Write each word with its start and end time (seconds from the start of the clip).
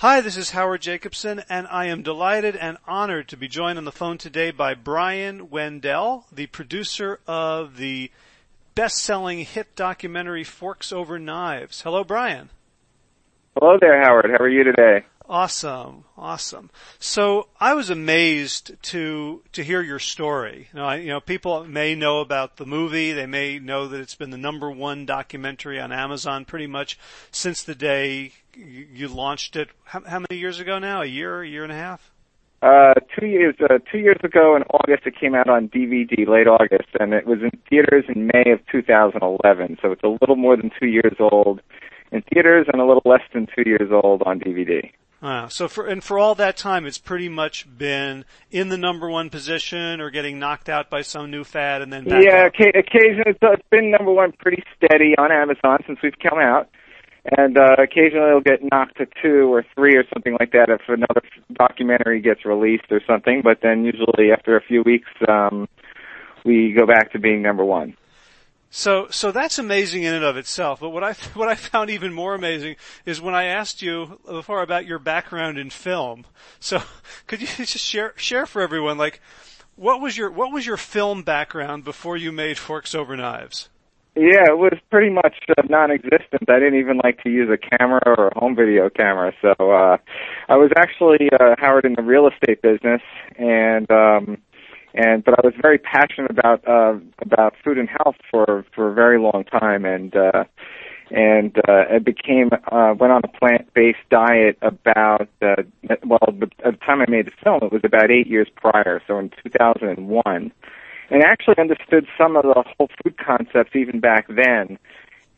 Hi, 0.00 0.20
this 0.20 0.36
is 0.36 0.50
Howard 0.50 0.82
Jacobson, 0.82 1.42
and 1.48 1.66
I 1.68 1.86
am 1.86 2.02
delighted 2.02 2.54
and 2.54 2.76
honored 2.86 3.28
to 3.28 3.36
be 3.38 3.48
joined 3.48 3.78
on 3.78 3.86
the 3.86 3.90
phone 3.90 4.18
today 4.18 4.50
by 4.50 4.74
Brian 4.74 5.48
Wendel, 5.48 6.26
the 6.30 6.48
producer 6.48 7.18
of 7.26 7.78
the 7.78 8.10
best-selling 8.74 9.38
hit 9.38 9.74
documentary 9.74 10.44
Forks 10.44 10.92
Over 10.92 11.18
Knives. 11.18 11.80
Hello, 11.80 12.04
Brian. 12.04 12.50
Hello 13.58 13.78
there, 13.80 13.98
Howard. 14.02 14.26
How 14.30 14.44
are 14.44 14.50
you 14.50 14.64
today? 14.64 15.06
Awesome, 15.28 16.04
awesome. 16.16 16.70
So 16.98 17.48
I 17.58 17.72
was 17.72 17.88
amazed 17.88 18.80
to 18.82 19.42
to 19.52 19.64
hear 19.64 19.80
your 19.80 19.98
story. 19.98 20.68
You 20.72 20.78
know, 20.78 20.84
I, 20.84 20.96
you 20.96 21.08
know, 21.08 21.20
people 21.20 21.64
may 21.64 21.96
know 21.96 22.20
about 22.20 22.58
the 22.58 22.66
movie. 22.66 23.12
They 23.12 23.26
may 23.26 23.58
know 23.58 23.88
that 23.88 24.00
it's 24.00 24.14
been 24.14 24.30
the 24.30 24.36
number 24.36 24.70
one 24.70 25.04
documentary 25.04 25.80
on 25.80 25.90
Amazon 25.90 26.44
pretty 26.44 26.68
much 26.68 26.96
since 27.32 27.64
the 27.64 27.74
day 27.74 28.34
you 28.56 29.08
launched 29.08 29.56
it. 29.56 29.68
How, 29.84 30.00
how 30.00 30.18
many 30.18 30.40
years 30.40 30.60
ago 30.60 30.78
now? 30.78 31.02
A 31.02 31.06
year, 31.06 31.42
a 31.42 31.48
year 31.48 31.62
and 31.62 31.72
a 31.72 31.76
half? 31.76 32.10
Uh, 32.62 32.94
two 33.18 33.26
years, 33.26 33.54
uh, 33.62 33.78
two 33.92 33.98
years 33.98 34.18
ago 34.24 34.56
in 34.56 34.62
August, 34.64 35.06
it 35.06 35.14
came 35.18 35.34
out 35.34 35.48
on 35.48 35.68
DVD, 35.68 36.26
late 36.26 36.48
August, 36.48 36.88
and 36.98 37.12
it 37.12 37.26
was 37.26 37.38
in 37.42 37.50
theaters 37.68 38.04
in 38.08 38.26
May 38.26 38.50
of 38.50 38.60
2011. 38.72 39.78
So 39.82 39.92
it's 39.92 40.02
a 40.02 40.08
little 40.08 40.36
more 40.36 40.56
than 40.56 40.70
two 40.80 40.86
years 40.86 41.16
old 41.20 41.60
in 42.12 42.22
theaters 42.22 42.66
and 42.72 42.80
a 42.80 42.84
little 42.84 43.02
less 43.04 43.22
than 43.34 43.46
two 43.54 43.68
years 43.68 43.90
old 43.92 44.22
on 44.24 44.40
DVD. 44.40 44.90
Wow. 45.20 45.48
So 45.48 45.66
for 45.66 45.86
and 45.86 46.04
for 46.04 46.18
all 46.18 46.34
that 46.36 46.56
time, 46.56 46.86
it's 46.86 46.98
pretty 46.98 47.28
much 47.28 47.66
been 47.78 48.24
in 48.50 48.68
the 48.68 48.76
number 48.76 49.08
one 49.08 49.30
position 49.30 50.00
or 50.00 50.10
getting 50.10 50.38
knocked 50.38 50.68
out 50.68 50.90
by 50.90 51.02
some 51.02 51.30
new 51.30 51.42
fad, 51.42 51.82
and 51.82 51.92
then 51.92 52.04
back 52.04 52.22
yeah, 52.22 52.46
up. 52.46 52.52
occasionally 52.54 53.34
it's 53.40 53.68
been 53.70 53.90
number 53.90 54.12
one 54.12 54.32
pretty 54.32 54.62
steady 54.76 55.14
on 55.16 55.32
Amazon 55.32 55.78
since 55.86 55.98
we've 56.02 56.18
come 56.22 56.38
out, 56.38 56.68
and 57.36 57.58
uh, 57.58 57.76
occasionally 57.78 58.28
it'll 58.28 58.40
get 58.40 58.60
knocked 58.62 58.98
to 58.98 59.06
two 59.22 59.52
or 59.52 59.64
three 59.74 59.96
or 59.96 60.04
something 60.12 60.36
like 60.38 60.52
that 60.52 60.68
if 60.68 60.80
another 60.88 61.22
documentary 61.52 62.20
gets 62.20 62.44
released 62.44 62.90
or 62.90 63.00
something. 63.06 63.42
But 63.42 63.58
then 63.62 63.84
usually 63.84 64.32
after 64.32 64.56
a 64.56 64.62
few 64.62 64.82
weeks, 64.82 65.08
um, 65.28 65.68
we 66.44 66.72
go 66.72 66.86
back 66.86 67.12
to 67.12 67.18
being 67.18 67.42
number 67.42 67.64
one. 67.64 67.96
So, 68.70 69.06
so 69.10 69.32
that's 69.32 69.58
amazing 69.58 70.02
in 70.02 70.12
and 70.12 70.24
of 70.24 70.36
itself. 70.36 70.80
But 70.80 70.90
what 70.90 71.02
I 71.02 71.12
what 71.34 71.48
I 71.48 71.54
found 71.54 71.90
even 71.90 72.12
more 72.12 72.34
amazing 72.34 72.76
is 73.04 73.20
when 73.20 73.34
I 73.34 73.44
asked 73.44 73.82
you 73.82 74.20
before 74.26 74.62
about 74.62 74.86
your 74.86 74.98
background 74.98 75.58
in 75.58 75.70
film. 75.70 76.26
So, 76.60 76.82
could 77.26 77.40
you 77.40 77.46
just 77.56 77.78
share 77.78 78.12
share 78.16 78.46
for 78.46 78.62
everyone 78.62 78.98
like 78.98 79.20
what 79.76 80.00
was 80.00 80.16
your 80.16 80.30
what 80.30 80.52
was 80.52 80.66
your 80.66 80.76
film 80.76 81.22
background 81.22 81.84
before 81.84 82.16
you 82.16 82.32
made 82.32 82.58
Forks 82.58 82.94
Over 82.94 83.16
Knives? 83.16 83.68
Yeah, 84.16 84.48
it 84.48 84.56
was 84.56 84.78
pretty 84.90 85.10
much 85.10 85.36
uh, 85.58 85.62
non-existent. 85.68 86.48
I 86.48 86.58
didn't 86.58 86.78
even 86.78 86.98
like 87.04 87.22
to 87.22 87.28
use 87.28 87.50
a 87.50 87.58
camera 87.58 88.00
or 88.06 88.28
a 88.28 88.38
home 88.38 88.56
video 88.56 88.88
camera. 88.88 89.32
So 89.42 89.50
uh, 89.58 89.98
I 90.48 90.56
was 90.56 90.70
actually 90.78 91.28
uh, 91.38 91.54
Howard 91.58 91.84
in 91.84 91.92
the 91.94 92.02
real 92.02 92.26
estate 92.26 92.62
business, 92.62 93.02
and 93.38 93.90
um, 93.90 94.38
and 94.94 95.22
but 95.22 95.34
I 95.34 95.42
was 95.44 95.52
very 95.60 95.76
passionate 95.76 96.30
about 96.30 96.66
uh, 96.66 96.94
about 97.20 97.56
food 97.62 97.76
and 97.76 97.90
health 97.90 98.16
for 98.30 98.64
for 98.74 98.90
a 98.90 98.94
very 98.94 99.20
long 99.20 99.44
time, 99.44 99.84
and 99.84 100.16
uh, 100.16 100.44
and 101.10 101.56
uh, 101.68 101.84
it 101.90 102.04
became 102.04 102.48
uh, 102.72 102.94
went 102.98 103.12
on 103.12 103.20
a 103.22 103.38
plant 103.38 103.72
based 103.74 103.98
diet 104.10 104.56
about 104.62 105.28
uh, 105.42 105.56
well 106.06 106.20
the, 106.28 106.50
at 106.64 106.72
the 106.72 106.84
time 106.86 107.02
I 107.02 107.06
made 107.10 107.26
the 107.26 107.32
film 107.44 107.60
it 107.62 107.72
was 107.72 107.82
about 107.84 108.10
eight 108.10 108.28
years 108.28 108.48
prior, 108.56 109.02
so 109.06 109.18
in 109.18 109.30
2001, 109.44 110.52
and 111.10 111.22
actually 111.22 111.56
understood 111.58 112.06
some 112.18 112.36
of 112.36 112.42
the 112.42 112.64
whole 112.76 112.88
food 113.02 113.16
concepts 113.18 113.74
even 113.74 114.00
back 114.00 114.26
then. 114.28 114.78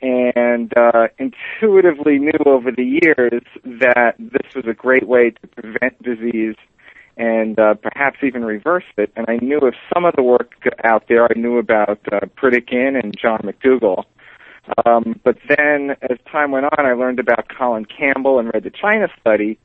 And 0.01 0.73
uh, 0.77 1.09
intuitively 1.19 2.19
knew 2.19 2.39
over 2.47 2.71
the 2.71 3.01
years 3.03 3.43
that 3.65 4.15
this 4.19 4.55
was 4.55 4.65
a 4.67 4.75
great 4.75 5.09
way 5.09 5.31
to 5.31 5.47
prevent 5.49 6.01
disease 6.03 6.55
and 7.17 7.59
uh, 7.59 7.75
perhaps 7.75 8.19
even 8.23 8.45
reverse 8.45 8.85
it. 8.97 9.13
And 9.17 9.27
I 9.29 9.39
knew 9.43 9.59
of 9.59 9.75
some 9.93 10.05
of 10.05 10.15
the 10.15 10.23
work 10.23 10.53
out 10.85 11.05
there. 11.09 11.25
I 11.25 11.35
knew 11.35 11.59
about 11.59 11.99
uh, 12.13 12.21
Pritikin 12.37 12.99
and 12.99 13.15
John 13.21 13.41
McDougall. 13.41 14.05
Um, 14.87 15.19
but 15.25 15.39
then, 15.49 15.97
as 16.03 16.19
time 16.31 16.53
went 16.53 16.67
on, 16.67 16.87
I 16.87 16.93
learned 16.93 17.19
about 17.19 17.49
Colin 17.49 17.87
Campbell 17.87 18.39
and 18.39 18.53
read 18.53 18.65
the 18.65 18.71
China 18.71 19.09
study. 19.21 19.59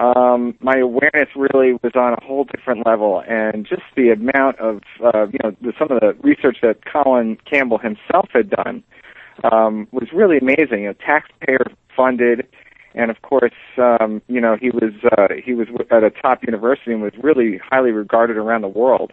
Um, 0.00 0.54
my 0.60 0.78
awareness 0.78 1.28
really 1.36 1.74
was 1.82 1.92
on 1.94 2.14
a 2.14 2.24
whole 2.24 2.44
different 2.44 2.86
level, 2.86 3.22
and 3.28 3.66
just 3.66 3.82
the 3.96 4.08
amount 4.08 4.58
of, 4.58 4.80
uh, 5.04 5.26
you 5.26 5.38
know, 5.44 5.54
the, 5.60 5.74
some 5.78 5.90
of 5.90 6.00
the 6.00 6.16
research 6.22 6.56
that 6.62 6.86
Colin 6.90 7.36
Campbell 7.44 7.76
himself 7.76 8.28
had 8.32 8.48
done 8.48 8.82
um, 9.52 9.86
was 9.92 10.08
really 10.14 10.38
amazing. 10.38 10.84
You 10.84 10.88
know, 10.88 10.94
taxpayer 10.94 11.66
funded, 11.94 12.48
and 12.94 13.10
of 13.10 13.20
course, 13.20 13.52
um, 13.76 14.22
you 14.26 14.40
know, 14.40 14.56
he 14.58 14.70
was 14.70 14.94
uh, 15.18 15.34
he 15.44 15.52
was 15.52 15.68
at 15.90 16.02
a 16.02 16.10
top 16.10 16.42
university 16.44 16.92
and 16.92 17.02
was 17.02 17.12
really 17.22 17.60
highly 17.70 17.90
regarded 17.90 18.38
around 18.38 18.62
the 18.62 18.68
world. 18.68 19.12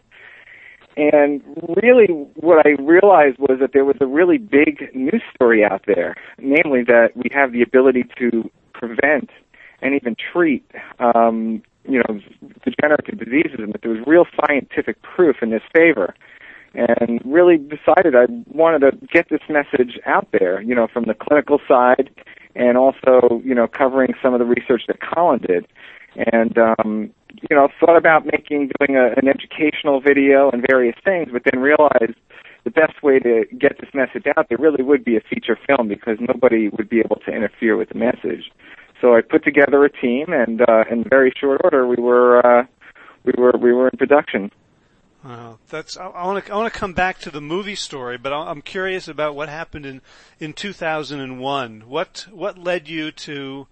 And 0.96 1.44
really, 1.84 2.08
what 2.36 2.66
I 2.66 2.82
realized 2.82 3.40
was 3.40 3.60
that 3.60 3.74
there 3.74 3.86
was 3.86 3.98
a 4.00 4.08
really 4.08 4.38
big 4.38 4.90
news 4.96 5.22
story 5.36 5.66
out 5.66 5.84
there, 5.86 6.16
namely 6.40 6.84
that 6.84 7.10
we 7.14 7.30
have 7.34 7.52
the 7.52 7.62
ability 7.62 8.06
to 8.20 8.50
prevent 8.74 9.30
and 9.82 9.94
even 9.94 10.16
treat, 10.16 10.70
um, 11.00 11.62
you 11.88 12.00
know, 12.00 12.20
degenerative 12.64 13.20
diseases, 13.20 13.60
and 13.60 13.74
that 13.74 13.82
there 13.82 13.92
was 13.92 14.02
real 14.06 14.26
scientific 14.46 15.02
proof 15.02 15.38
in 15.42 15.50
this 15.50 15.64
favor. 15.74 16.14
And 16.74 17.22
really 17.26 17.58
decided 17.58 18.16
I 18.16 18.26
wanted 18.52 18.80
to 18.80 19.08
get 19.08 19.30
this 19.30 19.40
message 19.50 20.00
out 20.06 20.28
there, 20.32 20.62
you 20.62 20.76
know, 20.76 20.88
from 20.88 21.06
the 21.06 21.14
clinical 21.14 21.60
side 21.68 22.10
and 22.56 22.78
also, 22.78 23.42
you 23.44 23.56
know, 23.56 23.68
covering 23.68 24.14
some 24.22 24.34
of 24.34 24.40
the 24.40 24.46
research 24.46 24.84
that 24.88 24.98
Colin 25.00 25.40
did. 25.40 25.66
And, 26.16 26.58
um, 26.58 27.12
you 27.50 27.56
know, 27.56 27.70
thought 27.80 27.98
about 27.98 28.26
making, 28.26 28.72
doing 28.80 28.98
a, 28.98 29.14
an 29.16 29.28
educational 29.28 30.02
video 30.02 30.50
and 30.50 30.66
various 30.68 30.96
things, 31.04 31.30
but 31.32 31.44
then 31.50 31.62
realized 31.62 32.16
the 32.64 32.72
best 32.72 33.02
way 33.04 33.20
to 33.20 33.46
get 33.58 33.80
this 33.80 33.90
message 33.94 34.26
out 34.36 34.50
there 34.50 34.58
really 34.60 34.84
would 34.84 35.06
be 35.06 35.16
a 35.16 35.22
feature 35.22 35.58
film 35.68 35.88
because 35.88 36.18
nobody 36.20 36.70
would 36.70 36.90
be 36.90 37.00
able 37.00 37.18
to 37.18 37.32
interfere 37.32 37.78
with 37.78 37.90
the 37.90 37.98
message. 37.98 38.52
So 39.02 39.16
I 39.16 39.22
put 39.22 39.44
together 39.44 39.84
a 39.84 39.92
team, 39.92 40.28
and 40.30 40.62
uh, 40.62 40.84
in 40.90 41.04
very 41.04 41.32
short 41.40 41.62
order, 41.64 41.88
we 41.88 41.98
were 41.98 42.46
uh, 42.46 42.66
we 43.24 43.34
were 43.38 43.54
we 43.60 43.74
were 43.74 43.90
in 43.90 43.98
production. 43.98 44.52
Wow, 45.24 45.60
that's. 45.70 45.98
I 45.98 46.08
want 46.08 46.46
to. 46.46 46.52
I 46.52 46.56
want 46.56 46.74
to 46.74 46.80
come 46.80 46.94
back 46.94 47.20
to 47.20 47.32
the 47.32 47.42
movie 47.42 47.76
story, 47.76 48.18
but 48.18 48.32
I'm 48.34 48.62
curious 48.62 49.08
about 49.08 49.36
what 49.36 49.50
happened 49.50 49.86
in 49.86 50.02
in 50.40 50.54
2001. 50.54 51.82
What 51.82 52.28
what 52.32 52.58
led 52.58 52.88
you 52.88 53.12
to 53.12 53.68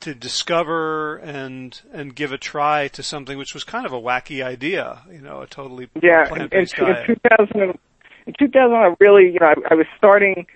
to 0.00 0.14
discover 0.14 1.16
and 1.16 1.80
and 1.92 2.14
give 2.14 2.32
a 2.32 2.38
try 2.38 2.88
to 2.88 3.02
something 3.02 3.38
which 3.38 3.54
was 3.54 3.64
kind 3.64 3.86
of 3.86 3.92
a 3.92 4.00
wacky 4.00 4.44
idea, 4.44 5.02
you 5.10 5.20
know, 5.20 5.40
a 5.40 5.46
totally 5.46 5.88
yeah. 6.02 6.28
in, 6.32 6.48
diet. 6.48 7.08
in 7.08 7.16
2000, 7.16 7.78
in 8.26 8.34
2000, 8.38 8.74
I 8.74 8.94
really, 9.00 9.32
you 9.32 9.38
know, 9.40 9.46
I, 9.46 9.54
I 9.70 9.74
was 9.74 9.86
starting. 9.96 10.46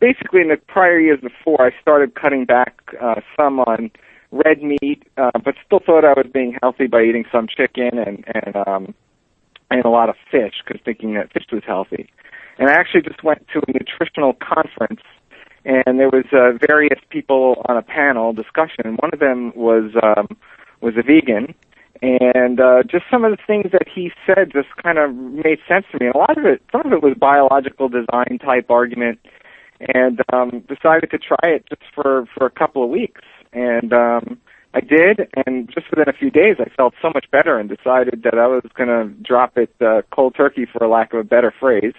Basically, 0.00 0.40
in 0.40 0.48
the 0.48 0.56
prior 0.56 0.98
years 0.98 1.20
before, 1.20 1.64
I 1.64 1.70
started 1.80 2.14
cutting 2.14 2.44
back 2.44 2.80
uh, 3.00 3.20
some 3.36 3.60
on 3.60 3.90
red 4.30 4.62
meat, 4.62 5.04
uh, 5.16 5.30
but 5.44 5.54
still 5.64 5.80
thought 5.84 6.04
I 6.04 6.14
was 6.14 6.26
being 6.32 6.58
healthy 6.62 6.86
by 6.86 7.02
eating 7.02 7.24
some 7.30 7.46
chicken 7.46 7.98
and 7.98 8.24
and 8.34 8.56
um, 8.66 8.94
and 9.70 9.84
a 9.84 9.88
lot 9.88 10.08
of 10.08 10.16
fish 10.30 10.54
because 10.64 10.80
thinking 10.84 11.14
that 11.14 11.32
fish 11.32 11.44
was 11.52 11.62
healthy. 11.66 12.10
And 12.58 12.68
I 12.68 12.74
actually 12.74 13.02
just 13.02 13.22
went 13.24 13.46
to 13.52 13.60
a 13.60 13.72
nutritional 13.72 14.34
conference, 14.34 15.02
and 15.64 15.98
there 15.98 16.10
was 16.10 16.26
uh, 16.32 16.58
various 16.66 17.00
people 17.08 17.62
on 17.68 17.76
a 17.76 17.82
panel 17.82 18.32
discussion. 18.32 18.84
And 18.84 18.98
one 18.98 19.10
of 19.12 19.20
them 19.20 19.52
was 19.54 19.92
um, 20.02 20.36
was 20.80 20.94
a 20.96 21.02
vegan, 21.02 21.54
and 22.02 22.60
uh, 22.60 22.82
just 22.82 23.04
some 23.10 23.24
of 23.24 23.30
the 23.30 23.42
things 23.46 23.70
that 23.72 23.86
he 23.92 24.10
said 24.26 24.52
just 24.52 24.68
kind 24.82 24.98
of 24.98 25.14
made 25.14 25.58
sense 25.68 25.86
to 25.92 25.98
me. 26.00 26.06
And 26.06 26.14
a 26.14 26.18
lot 26.18 26.36
of 26.36 26.44
it, 26.44 26.62
some 26.72 26.84
of 26.84 26.92
it 26.92 27.02
was 27.02 27.14
biological 27.18 27.88
design 27.88 28.38
type 28.44 28.70
argument, 28.70 29.20
and 29.94 30.20
um, 30.32 30.64
decided 30.68 31.10
to 31.10 31.18
try 31.18 31.50
it 31.50 31.64
just 31.68 31.82
for 31.94 32.26
for 32.34 32.46
a 32.46 32.50
couple 32.50 32.82
of 32.84 32.90
weeks. 32.90 33.22
And 33.52 33.92
um, 33.92 34.38
I 34.74 34.80
did, 34.80 35.28
and 35.46 35.68
just 35.68 35.90
within 35.90 36.08
a 36.08 36.12
few 36.12 36.30
days, 36.30 36.56
I 36.58 36.68
felt 36.70 36.94
so 37.02 37.10
much 37.12 37.30
better 37.30 37.58
and 37.58 37.68
decided 37.68 38.22
that 38.22 38.38
I 38.38 38.46
was 38.46 38.64
going 38.74 38.88
to 38.88 39.12
drop 39.22 39.58
it 39.58 39.74
uh, 39.82 40.02
cold 40.10 40.34
turkey, 40.34 40.64
for 40.64 40.86
lack 40.88 41.12
of 41.12 41.20
a 41.20 41.24
better 41.24 41.52
phrase. 41.60 41.94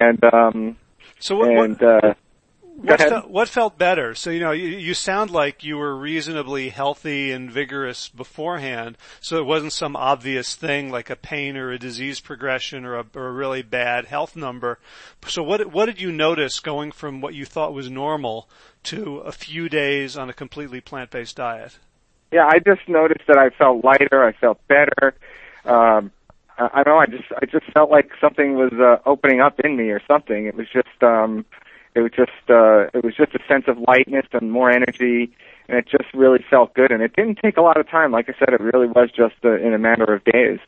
And 0.00 0.22
um, 0.32 0.76
so 1.18 1.36
what, 1.36 1.50
and 1.50 1.80
what, 1.80 2.04
uh, 2.04 2.14
what, 2.76 3.00
felt, 3.00 3.30
what 3.30 3.48
felt 3.48 3.78
better? 3.78 4.14
So 4.14 4.30
you 4.30 4.40
know, 4.40 4.52
you, 4.52 4.68
you 4.68 4.94
sound 4.94 5.30
like 5.30 5.64
you 5.64 5.76
were 5.76 5.96
reasonably 5.96 6.70
healthy 6.70 7.32
and 7.32 7.50
vigorous 7.50 8.08
beforehand. 8.08 8.98
So 9.20 9.38
it 9.38 9.46
wasn't 9.46 9.72
some 9.72 9.96
obvious 9.96 10.54
thing 10.54 10.90
like 10.90 11.10
a 11.10 11.16
pain 11.16 11.56
or 11.56 11.70
a 11.70 11.78
disease 11.78 12.20
progression 12.20 12.84
or 12.84 12.96
a, 12.96 13.06
or 13.14 13.28
a 13.28 13.32
really 13.32 13.62
bad 13.62 14.06
health 14.06 14.36
number. 14.36 14.78
So 15.26 15.42
what 15.42 15.72
what 15.72 15.86
did 15.86 16.00
you 16.00 16.12
notice 16.12 16.60
going 16.60 16.92
from 16.92 17.20
what 17.20 17.34
you 17.34 17.44
thought 17.44 17.74
was 17.74 17.90
normal 17.90 18.48
to 18.84 19.18
a 19.18 19.32
few 19.32 19.68
days 19.68 20.16
on 20.16 20.28
a 20.28 20.32
completely 20.32 20.80
plant-based 20.80 21.36
diet? 21.36 21.78
yeah, 22.32 22.48
I 22.50 22.58
just 22.58 22.88
noticed 22.88 23.26
that 23.28 23.36
I 23.36 23.50
felt 23.50 23.84
lighter. 23.84 24.24
I 24.24 24.32
felt 24.32 24.58
better. 24.66 25.14
Um, 25.66 26.10
I, 26.58 26.70
I 26.72 26.82
don't 26.82 26.94
know. 26.94 26.98
I 26.98 27.06
just 27.06 27.30
I 27.36 27.44
just 27.44 27.70
felt 27.72 27.90
like 27.90 28.10
something 28.20 28.54
was 28.54 28.72
uh, 28.72 28.96
opening 29.08 29.40
up 29.40 29.60
in 29.60 29.76
me 29.76 29.90
or 29.90 30.00
something. 30.08 30.46
It 30.46 30.54
was 30.54 30.66
just 30.72 31.02
um, 31.02 31.44
it 31.94 32.00
was 32.00 32.12
just 32.16 32.50
uh, 32.50 32.86
it 32.94 33.04
was 33.04 33.14
just 33.16 33.34
a 33.34 33.40
sense 33.46 33.64
of 33.68 33.78
lightness 33.78 34.26
and 34.32 34.50
more 34.50 34.70
energy 34.70 35.32
and 35.68 35.78
it 35.78 35.88
just 35.88 36.12
really 36.14 36.44
felt 36.50 36.74
good. 36.74 36.90
And 36.90 37.02
it 37.02 37.14
didn't 37.16 37.38
take 37.42 37.56
a 37.56 37.62
lot 37.62 37.78
of 37.78 37.88
time. 37.88 38.12
Like 38.12 38.28
I 38.28 38.34
said, 38.38 38.50
it 38.50 38.60
really 38.60 38.88
was 38.88 39.10
just 39.10 39.36
uh, 39.44 39.56
in 39.56 39.74
a 39.74 39.78
matter 39.78 40.12
of 40.12 40.22
days. 40.24 40.58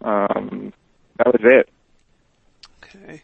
Um, 0.00 0.72
that 1.18 1.28
was 1.28 1.40
it. 1.44 1.68
Okay. 2.82 3.22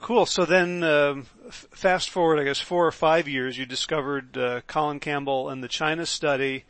Cool. 0.00 0.26
So 0.26 0.44
then, 0.44 0.82
um, 0.82 1.26
f- 1.46 1.66
fast 1.70 2.10
forward, 2.10 2.40
I 2.40 2.44
guess, 2.44 2.60
four 2.60 2.86
or 2.86 2.92
five 2.92 3.28
years, 3.28 3.56
you 3.56 3.64
discovered 3.64 4.36
uh, 4.36 4.60
Colin 4.66 5.00
Campbell 5.00 5.48
and 5.48 5.62
the 5.62 5.68
China 5.68 6.04
study, 6.04 6.64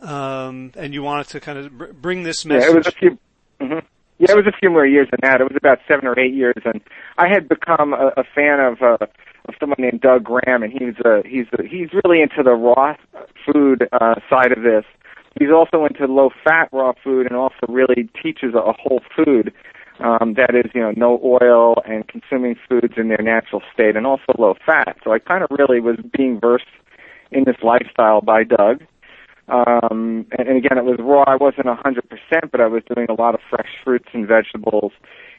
um, 0.00 0.72
and 0.76 0.92
you 0.92 1.02
wanted 1.02 1.28
to 1.28 1.40
kind 1.40 1.58
of 1.58 1.78
br- 1.78 1.92
bring 1.92 2.22
this 2.22 2.44
message. 2.44 2.68
Yeah, 2.68 2.74
it 2.74 2.76
was 2.76 2.86
a 2.86 2.92
few. 2.92 3.18
Mm-hmm. 3.60 3.86
Yeah, 4.18 4.32
it 4.32 4.36
was 4.36 4.46
a 4.46 4.58
few 4.58 4.70
more 4.70 4.86
years 4.86 5.08
than 5.10 5.20
that. 5.22 5.40
It 5.40 5.44
was 5.44 5.56
about 5.56 5.78
seven 5.86 6.06
or 6.06 6.18
eight 6.18 6.32
years, 6.32 6.62
and 6.64 6.80
I 7.18 7.28
had 7.28 7.48
become 7.48 7.92
a, 7.92 8.12
a 8.16 8.24
fan 8.34 8.60
of 8.60 8.80
uh, 8.80 9.06
of 9.48 9.54
someone 9.60 9.76
named 9.78 10.00
Doug 10.00 10.24
Graham, 10.24 10.62
and 10.62 10.72
he's 10.72 10.94
uh, 11.04 11.22
he's 11.24 11.46
uh, 11.52 11.62
he's 11.62 11.88
really 12.02 12.22
into 12.22 12.42
the 12.42 12.52
raw 12.52 12.94
food 13.44 13.88
uh, 13.92 14.14
side 14.30 14.52
of 14.52 14.62
this. 14.62 14.84
He's 15.38 15.50
also 15.50 15.84
into 15.84 16.10
low 16.10 16.30
fat 16.42 16.70
raw 16.72 16.92
food, 17.04 17.26
and 17.26 17.36
also 17.36 17.66
really 17.68 18.08
teaches 18.22 18.54
a, 18.54 18.58
a 18.58 18.72
whole 18.72 19.02
food 19.14 19.52
um, 20.00 20.34
that 20.34 20.54
is, 20.54 20.70
you 20.74 20.80
know, 20.80 20.92
no 20.96 21.20
oil 21.22 21.82
and 21.86 22.06
consuming 22.08 22.56
foods 22.68 22.94
in 22.96 23.08
their 23.08 23.22
natural 23.22 23.62
state, 23.72 23.96
and 23.96 24.06
also 24.06 24.32
low 24.38 24.54
fat. 24.64 24.96
So 25.04 25.12
I 25.12 25.18
kind 25.18 25.44
of 25.44 25.50
really 25.50 25.80
was 25.80 25.96
being 26.16 26.40
versed 26.40 26.64
in 27.30 27.44
this 27.44 27.56
lifestyle 27.62 28.20
by 28.20 28.44
Doug. 28.44 28.82
Um, 29.48 30.26
and, 30.36 30.48
and 30.48 30.56
again, 30.58 30.78
it 30.78 30.84
was 30.84 30.98
raw. 31.00 31.24
I 31.26 31.36
wasn't 31.36 31.66
hundred 31.66 32.08
percent, 32.08 32.50
but 32.50 32.60
I 32.60 32.66
was 32.66 32.82
doing 32.94 33.06
a 33.08 33.14
lot 33.14 33.34
of 33.34 33.40
fresh 33.48 33.68
fruits 33.84 34.08
and 34.12 34.26
vegetables. 34.26 34.92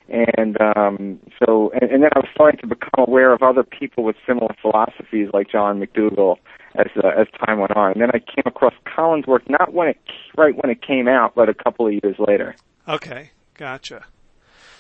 And 0.10 0.58
um, 0.62 1.20
so, 1.44 1.72
and, 1.74 1.92
and 1.92 2.04
then 2.04 2.10
I 2.16 2.20
was 2.20 2.30
starting 2.34 2.60
to 2.62 2.68
become 2.68 3.06
aware 3.06 3.34
of 3.34 3.44
other 3.44 3.64
people 3.64 4.06
with 4.06 4.16
similar 4.26 4.56
philosophies, 4.62 5.30
like 5.34 5.50
John 5.52 5.82
McDougall, 5.82 6.38
as 6.76 6.88
uh, 7.04 7.10
as 7.10 7.28
time 7.46 7.60
went 7.60 7.76
on. 7.76 7.92
And 7.92 8.02
then 8.02 8.12
I 8.14 8.20
came 8.20 8.44
across 8.46 8.74
Colin's 8.86 9.28
work, 9.28 9.50
not 9.50 9.74
when 9.74 9.90
it 9.90 9.98
right 10.38 10.56
when 10.56 10.72
it 10.72 10.82
came 10.82 11.10
out, 11.10 11.36
but 11.36 11.50
a 11.50 11.54
couple 11.54 11.88
of 11.88 11.94
years 11.94 12.16
later. 12.20 12.56
Okay, 12.88 13.32
gotcha. 13.56 14.06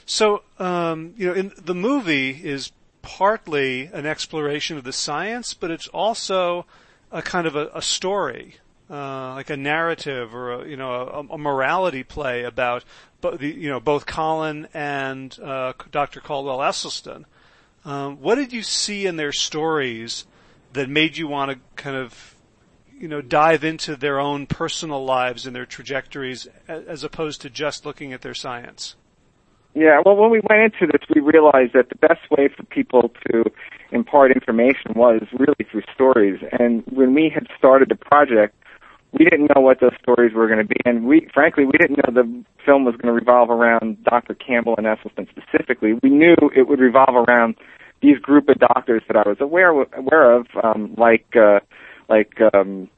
So, 0.05 0.43
um, 0.57 1.13
you 1.17 1.27
know, 1.27 1.33
in 1.33 1.51
the 1.61 1.75
movie 1.75 2.29
is 2.29 2.71
partly 3.01 3.89
an 3.91 4.05
exploration 4.05 4.77
of 4.77 4.85
the 4.85 4.93
science, 4.93 5.53
but 5.53 5.69
it's 5.71 5.89
also 5.89 6.65
a 7.11 7.21
kind 7.21 7.45
of 7.45 7.57
a, 7.57 7.69
a 7.73 7.81
story, 7.81 8.55
uh, 8.89 9.33
like 9.33 9.49
a 9.49 9.57
narrative 9.57 10.33
or 10.33 10.53
a, 10.53 10.67
you 10.67 10.77
know 10.77 10.91
a, 10.91 11.33
a 11.33 11.37
morality 11.37 12.03
play 12.03 12.43
about, 12.43 12.83
bo- 13.21 13.35
the, 13.35 13.47
you 13.47 13.69
know, 13.69 13.79
both 13.79 14.05
Colin 14.05 14.67
and 14.73 15.37
uh, 15.39 15.73
Dr. 15.91 16.19
Caldwell 16.19 16.59
Esselstyn. 16.59 17.25
Um, 17.85 18.17
what 18.21 18.35
did 18.35 18.51
you 18.51 18.63
see 18.63 19.05
in 19.05 19.15
their 19.15 19.31
stories 19.31 20.25
that 20.73 20.89
made 20.89 21.17
you 21.17 21.27
want 21.27 21.51
to 21.51 21.59
kind 21.81 21.95
of, 21.95 22.35
you 22.97 23.07
know, 23.07 23.21
dive 23.21 23.63
into 23.63 23.95
their 23.95 24.19
own 24.19 24.45
personal 24.45 25.03
lives 25.05 25.45
and 25.45 25.55
their 25.55 25.65
trajectories 25.65 26.47
as 26.67 27.03
opposed 27.03 27.41
to 27.41 27.49
just 27.49 27.85
looking 27.85 28.11
at 28.13 28.21
their 28.21 28.33
science? 28.33 28.95
Yeah, 29.73 30.01
well, 30.03 30.15
when 30.15 30.31
we 30.31 30.41
went 30.49 30.63
into 30.63 30.91
this, 30.91 31.07
we 31.13 31.21
realized 31.21 31.73
that 31.73 31.89
the 31.89 31.95
best 31.95 32.21
way 32.31 32.47
for 32.47 32.63
people 32.63 33.11
to 33.29 33.43
impart 33.91 34.31
information 34.31 34.93
was 34.95 35.21
really 35.37 35.69
through 35.69 35.83
stories. 35.93 36.41
And 36.59 36.83
when 36.87 37.13
we 37.13 37.29
had 37.29 37.47
started 37.57 37.89
the 37.89 37.95
project, 37.95 38.55
we 39.13 39.25
didn't 39.25 39.49
know 39.55 39.61
what 39.61 39.79
those 39.79 39.93
stories 40.01 40.33
were 40.33 40.47
going 40.47 40.59
to 40.59 40.65
be, 40.65 40.75
and 40.85 41.05
we, 41.05 41.27
frankly, 41.33 41.65
we 41.65 41.77
didn't 41.77 41.97
know 41.97 42.13
the 42.13 42.43
film 42.65 42.83
was 42.83 42.95
going 42.95 43.07
to 43.07 43.13
revolve 43.13 43.49
around 43.49 44.03
Dr. 44.03 44.35
Campbell 44.35 44.75
and 44.77 44.85
Esselstyn 44.85 45.27
specifically. 45.29 45.93
We 46.03 46.09
knew 46.09 46.35
it 46.55 46.67
would 46.67 46.79
revolve 46.79 47.27
around 47.27 47.55
these 48.01 48.19
group 48.19 48.49
of 48.49 48.59
doctors 48.59 49.01
that 49.07 49.15
I 49.17 49.27
was 49.27 49.37
aware 49.39 49.69
aware 49.71 50.31
of, 50.31 50.47
um, 50.63 50.93
like 50.97 51.35
uh, 51.35 51.59
like 52.09 52.33
um, 52.53 52.89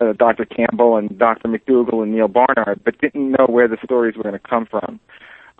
uh, 0.00 0.12
Dr. 0.12 0.44
Campbell 0.44 0.96
and 0.96 1.18
Dr. 1.18 1.48
McDougall 1.48 2.02
and 2.02 2.14
Neal 2.14 2.28
Barnard, 2.28 2.80
but 2.84 2.98
didn't 3.00 3.30
know 3.30 3.46
where 3.46 3.68
the 3.68 3.78
stories 3.84 4.16
were 4.16 4.22
going 4.22 4.34
to 4.34 4.38
come 4.38 4.66
from. 4.66 5.00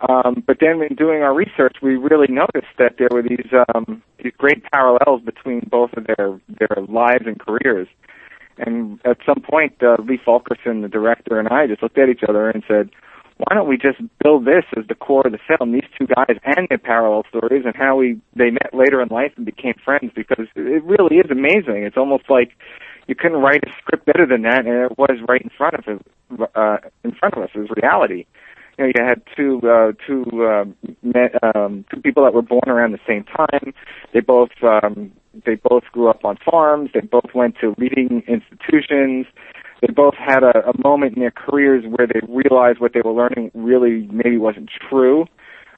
Um, 0.08 0.42
but 0.46 0.58
then 0.60 0.82
in 0.82 0.94
doing 0.94 1.22
our 1.22 1.34
research, 1.34 1.76
we 1.82 1.96
really 1.96 2.28
noticed 2.28 2.72
that 2.78 2.96
there 2.98 3.08
were 3.10 3.22
these 3.22 3.48
um, 3.74 4.02
these 4.22 4.32
great 4.36 4.62
parallels 4.70 5.22
between 5.22 5.66
both 5.70 5.92
of 5.94 6.06
their 6.06 6.38
their 6.48 6.84
lives 6.86 7.24
and 7.26 7.38
careers. 7.40 7.88
And 8.58 9.00
at 9.04 9.18
some 9.26 9.40
point, 9.40 9.82
uh, 9.82 9.96
Lee 10.02 10.20
Fulkerson, 10.24 10.80
the 10.80 10.88
director, 10.88 11.38
and 11.38 11.48
I 11.48 11.66
just 11.66 11.82
looked 11.82 11.98
at 11.98 12.08
each 12.08 12.22
other 12.26 12.48
and 12.48 12.62
said, 12.66 12.90
"Why 13.36 13.54
don't 13.54 13.68
we 13.68 13.76
just 13.76 13.98
build 14.22 14.44
this 14.46 14.64
as 14.76 14.86
the 14.86 14.94
core 14.94 15.26
of 15.26 15.32
the 15.32 15.38
film? 15.38 15.72
These 15.72 15.90
two 15.98 16.06
guys 16.06 16.36
and 16.44 16.66
their 16.68 16.78
parallel 16.78 17.24
stories, 17.28 17.64
and 17.66 17.76
how 17.76 17.96
we 17.96 18.18
they 18.34 18.50
met 18.50 18.72
later 18.72 19.02
in 19.02 19.08
life 19.08 19.32
and 19.36 19.44
became 19.44 19.74
friends. 19.84 20.12
Because 20.14 20.46
it 20.54 20.82
really 20.84 21.18
is 21.18 21.30
amazing. 21.30 21.84
It's 21.84 21.98
almost 21.98 22.30
like 22.30 22.52
you 23.06 23.14
couldn't 23.14 23.40
write 23.40 23.62
a 23.64 23.70
script 23.80 24.06
better 24.06 24.26
than 24.26 24.42
that, 24.42 24.66
and 24.66 24.68
it 24.68 24.98
was 24.98 25.18
right 25.28 25.42
in 25.42 25.50
front 25.50 25.74
of 25.74 25.86
us, 25.88 26.48
uh, 26.54 26.78
in 27.04 27.12
front 27.12 27.34
of 27.34 27.42
us 27.42 27.50
as 27.54 27.68
reality." 27.82 28.24
You 28.78 28.84
know, 28.84 28.93
you 28.94 29.05
had 29.05 29.23
two 29.37 29.61
uh, 29.64 29.93
two 30.06 30.25
uh, 30.44 30.64
men, 31.02 31.31
um, 31.55 31.84
two 31.93 32.00
people 32.00 32.25
that 32.25 32.34
were 32.34 32.43
born 32.43 32.69
around 32.69 32.93
the 32.93 32.99
same 33.06 33.25
time. 33.25 33.73
They 34.12 34.20
both 34.20 34.50
um, 34.62 35.12
they 35.44 35.55
both 35.55 35.84
grew 35.93 36.08
up 36.08 36.25
on 36.25 36.37
farms. 36.44 36.90
They 36.93 37.00
both 37.00 37.31
went 37.34 37.56
to 37.61 37.75
leading 37.78 38.23
institutions. 38.26 39.26
They 39.81 39.93
both 39.93 40.14
had 40.14 40.43
a, 40.43 40.69
a 40.69 40.82
moment 40.82 41.17
in 41.17 41.20
their 41.20 41.31
careers 41.31 41.84
where 41.87 42.06
they 42.06 42.20
realized 42.28 42.81
what 42.81 42.93
they 42.94 43.02
were 43.05 43.12
learning 43.12 43.50
really 43.55 44.08
maybe 44.11 44.38
wasn't 44.38 44.70
true. 44.88 45.26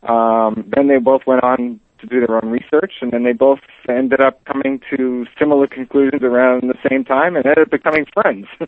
Um, 0.03 0.71
then 0.75 0.87
they 0.87 0.99
both 0.99 1.23
went 1.27 1.43
on 1.43 1.81
to 2.01 2.07
do 2.07 2.25
their 2.25 2.37
own 2.43 2.51
research, 2.51 2.95
and 3.01 3.13
then 3.13 3.25
they 3.25 3.33
both 3.33 3.61
ended 3.89 4.21
up 4.21 4.45
coming 4.45 4.81
to 4.95 5.27
similar 5.39 5.67
conclusions 5.67 6.23
around 6.23 6.63
the 6.63 6.89
same 6.89 7.05
time 7.05 7.37
and 7.37 7.47
ended 7.47 7.67
up 7.67 7.71
becoming 7.71 8.07
friends. 8.13 8.47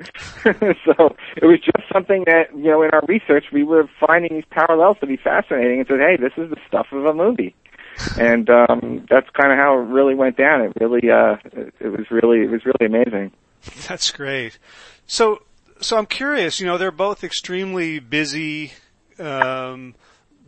so 0.42 1.16
it 1.36 1.46
was 1.46 1.60
just 1.64 1.84
something 1.92 2.24
that, 2.26 2.44
you 2.56 2.70
know, 2.70 2.82
in 2.82 2.90
our 2.92 3.02
research, 3.08 3.46
we 3.52 3.62
were 3.62 3.88
finding 4.04 4.34
these 4.34 4.44
parallels 4.50 4.96
to 5.00 5.06
be 5.06 5.16
fascinating 5.16 5.80
and 5.80 5.88
said, 5.88 6.00
hey, 6.00 6.16
this 6.16 6.32
is 6.36 6.50
the 6.50 6.56
stuff 6.66 6.86
of 6.92 7.04
a 7.04 7.14
movie. 7.14 7.54
and 8.18 8.48
um 8.48 9.04
that's 9.10 9.28
kind 9.30 9.52
of 9.52 9.58
how 9.58 9.74
it 9.74 9.82
really 9.84 10.14
went 10.14 10.36
down. 10.36 10.62
It 10.62 10.72
really 10.80 11.10
uh 11.10 11.36
it 11.80 11.88
was 11.88 12.06
really 12.10 12.42
it 12.42 12.50
was 12.50 12.62
really 12.64 12.86
amazing. 12.86 13.32
That's 13.88 14.10
great. 14.10 14.58
So 15.06 15.42
so 15.80 15.98
I'm 15.98 16.06
curious, 16.06 16.60
you 16.60 16.66
know, 16.66 16.78
they're 16.78 16.90
both 16.90 17.24
extremely 17.24 17.98
busy 17.98 18.72
um 19.18 19.94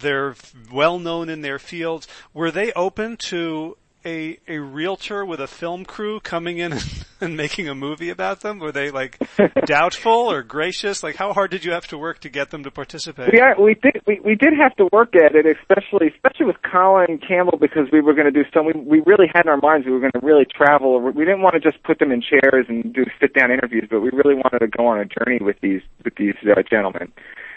they're 0.03 0.35
well 0.71 0.99
known 0.99 1.29
in 1.29 1.41
their 1.41 1.59
fields. 1.59 2.07
Were 2.35 2.51
they 2.51 2.73
open 2.73 3.17
to 3.29 3.77
a 4.05 4.39
a 4.49 4.59
realtor 4.59 5.25
with 5.25 5.41
a 5.41 5.47
film 5.47 5.85
crew 5.85 6.21
coming 6.21 6.59
in 6.59 6.75
and 7.21 7.37
making 7.37 7.69
a 7.69 7.75
movie 7.75 8.11
about 8.11 8.41
them? 8.41 8.59
Were 8.59 8.73
they 8.73 8.91
like 8.91 9.19
doubtful 9.67 10.13
or 10.13 10.43
gracious? 10.43 11.03
Like 11.03 11.17
how 11.17 11.33
hard 11.33 11.51
did 11.51 11.65
you 11.65 11.73
have 11.73 11.87
to 11.89 11.99
work 11.99 12.21
to 12.21 12.29
get 12.29 12.51
them 12.51 12.65
to 12.65 12.71
participate? 12.71 13.33
We 13.33 13.41
are, 13.41 13.61
we 13.61 13.75
did 13.75 14.03
we, 14.07 14.21
we 14.25 14.35
did 14.35 14.53
have 14.59 14.75
to 14.77 14.89
work 14.93 15.15
at 15.15 15.35
it, 15.35 15.47
especially 15.47 16.09
especially 16.09 16.47
with 16.47 16.57
Colin 16.71 17.19
Campbell 17.19 17.59
because 17.59 17.89
we 17.93 18.01
were 18.01 18.15
going 18.15 18.33
to 18.33 18.33
do 18.33 18.45
some. 18.53 18.67
We 18.67 18.73
we 18.75 19.03
really 19.07 19.27
had 19.33 19.47
in 19.47 19.51
our 19.51 19.61
minds 19.61 19.87
we 19.87 19.93
were 19.93 20.01
going 20.01 20.13
to 20.13 20.27
really 20.27 20.47
travel. 20.47 21.01
We 21.01 21.25
didn't 21.25 21.43
want 21.43 21.55
to 21.55 21.61
just 21.61 21.83
put 21.85 21.99
them 21.99 22.13
in 22.13 22.23
chairs 22.23 22.67
and 22.69 22.93
do 22.93 23.05
sit 23.21 23.35
down 23.35 23.51
interviews, 23.51 23.87
but 23.91 24.01
we 24.01 24.11
really 24.13 24.35
wanted 24.35 24.61
to 24.61 24.69
go 24.69 24.87
on 24.87 24.99
a 24.99 25.05
journey 25.05 25.39
with 25.41 25.61
these 25.61 25.83
with 26.05 26.17
these 26.17 26.35
uh, 26.45 26.63
gentlemen. 26.69 27.13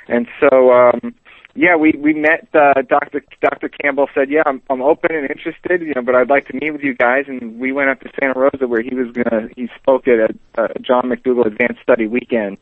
And 0.07 0.27
so 0.39 0.71
um, 0.71 1.15
yeah, 1.55 1.75
we 1.77 1.93
we 1.97 2.13
met 2.13 2.47
uh, 2.53 2.81
Dr. 2.87 3.23
Dr. 3.41 3.69
Campbell 3.69 4.09
said, 4.13 4.29
"Yeah, 4.29 4.43
I'm 4.45 4.61
I'm 4.69 4.81
open 4.81 5.15
and 5.15 5.29
interested, 5.29 5.81
you 5.81 5.93
know, 5.95 6.01
but 6.01 6.13
I'd 6.13 6.29
like 6.29 6.47
to 6.47 6.53
meet 6.53 6.71
with 6.71 6.83
you 6.83 6.93
guys." 6.93 7.25
And 7.27 7.59
we 7.59 7.71
went 7.71 7.89
up 7.89 8.01
to 8.01 8.09
Santa 8.19 8.37
Rosa 8.37 8.67
where 8.67 8.81
he 8.81 8.93
was 8.93 9.11
gonna 9.11 9.47
he 9.55 9.69
spoke 9.77 10.07
at 10.07 10.19
a 10.19 10.61
uh, 10.61 10.67
John 10.81 11.05
McDougall 11.05 11.45
Advanced 11.47 11.81
Study 11.81 12.07
Weekend, 12.07 12.57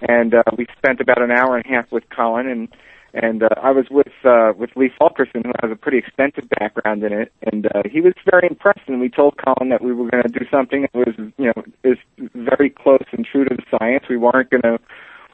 and 0.00 0.34
uh, 0.34 0.42
we 0.56 0.66
spent 0.76 1.00
about 1.00 1.20
an 1.20 1.32
hour 1.32 1.56
and 1.56 1.66
a 1.66 1.68
half 1.68 1.90
with 1.90 2.04
Colin 2.10 2.46
and 2.46 2.68
and 3.14 3.42
uh, 3.42 3.48
I 3.62 3.70
was 3.70 3.86
with 3.90 4.12
uh, 4.24 4.52
with 4.56 4.70
Lee 4.76 4.92
Fulkerson, 4.98 5.42
who 5.44 5.52
has 5.62 5.72
a 5.72 5.76
pretty 5.76 5.98
extensive 5.98 6.48
background 6.50 7.02
in 7.02 7.12
it, 7.12 7.32
and 7.50 7.66
uh, 7.66 7.82
he 7.90 8.00
was 8.00 8.12
very 8.30 8.46
impressed. 8.48 8.86
And 8.86 9.00
we 9.00 9.08
told 9.08 9.36
Colin 9.42 9.70
that 9.70 9.82
we 9.82 9.92
were 9.92 10.10
going 10.10 10.24
to 10.24 10.28
do 10.28 10.44
something 10.50 10.82
that 10.82 10.94
was, 10.94 11.14
you 11.38 11.46
know, 11.46 11.64
is 11.84 11.98
very 12.34 12.70
close 12.70 13.04
and 13.12 13.26
true 13.26 13.44
to 13.44 13.56
the 13.56 13.78
science. 13.78 14.04
We 14.08 14.18
weren't 14.18 14.50
going 14.50 14.62
to 14.62 14.78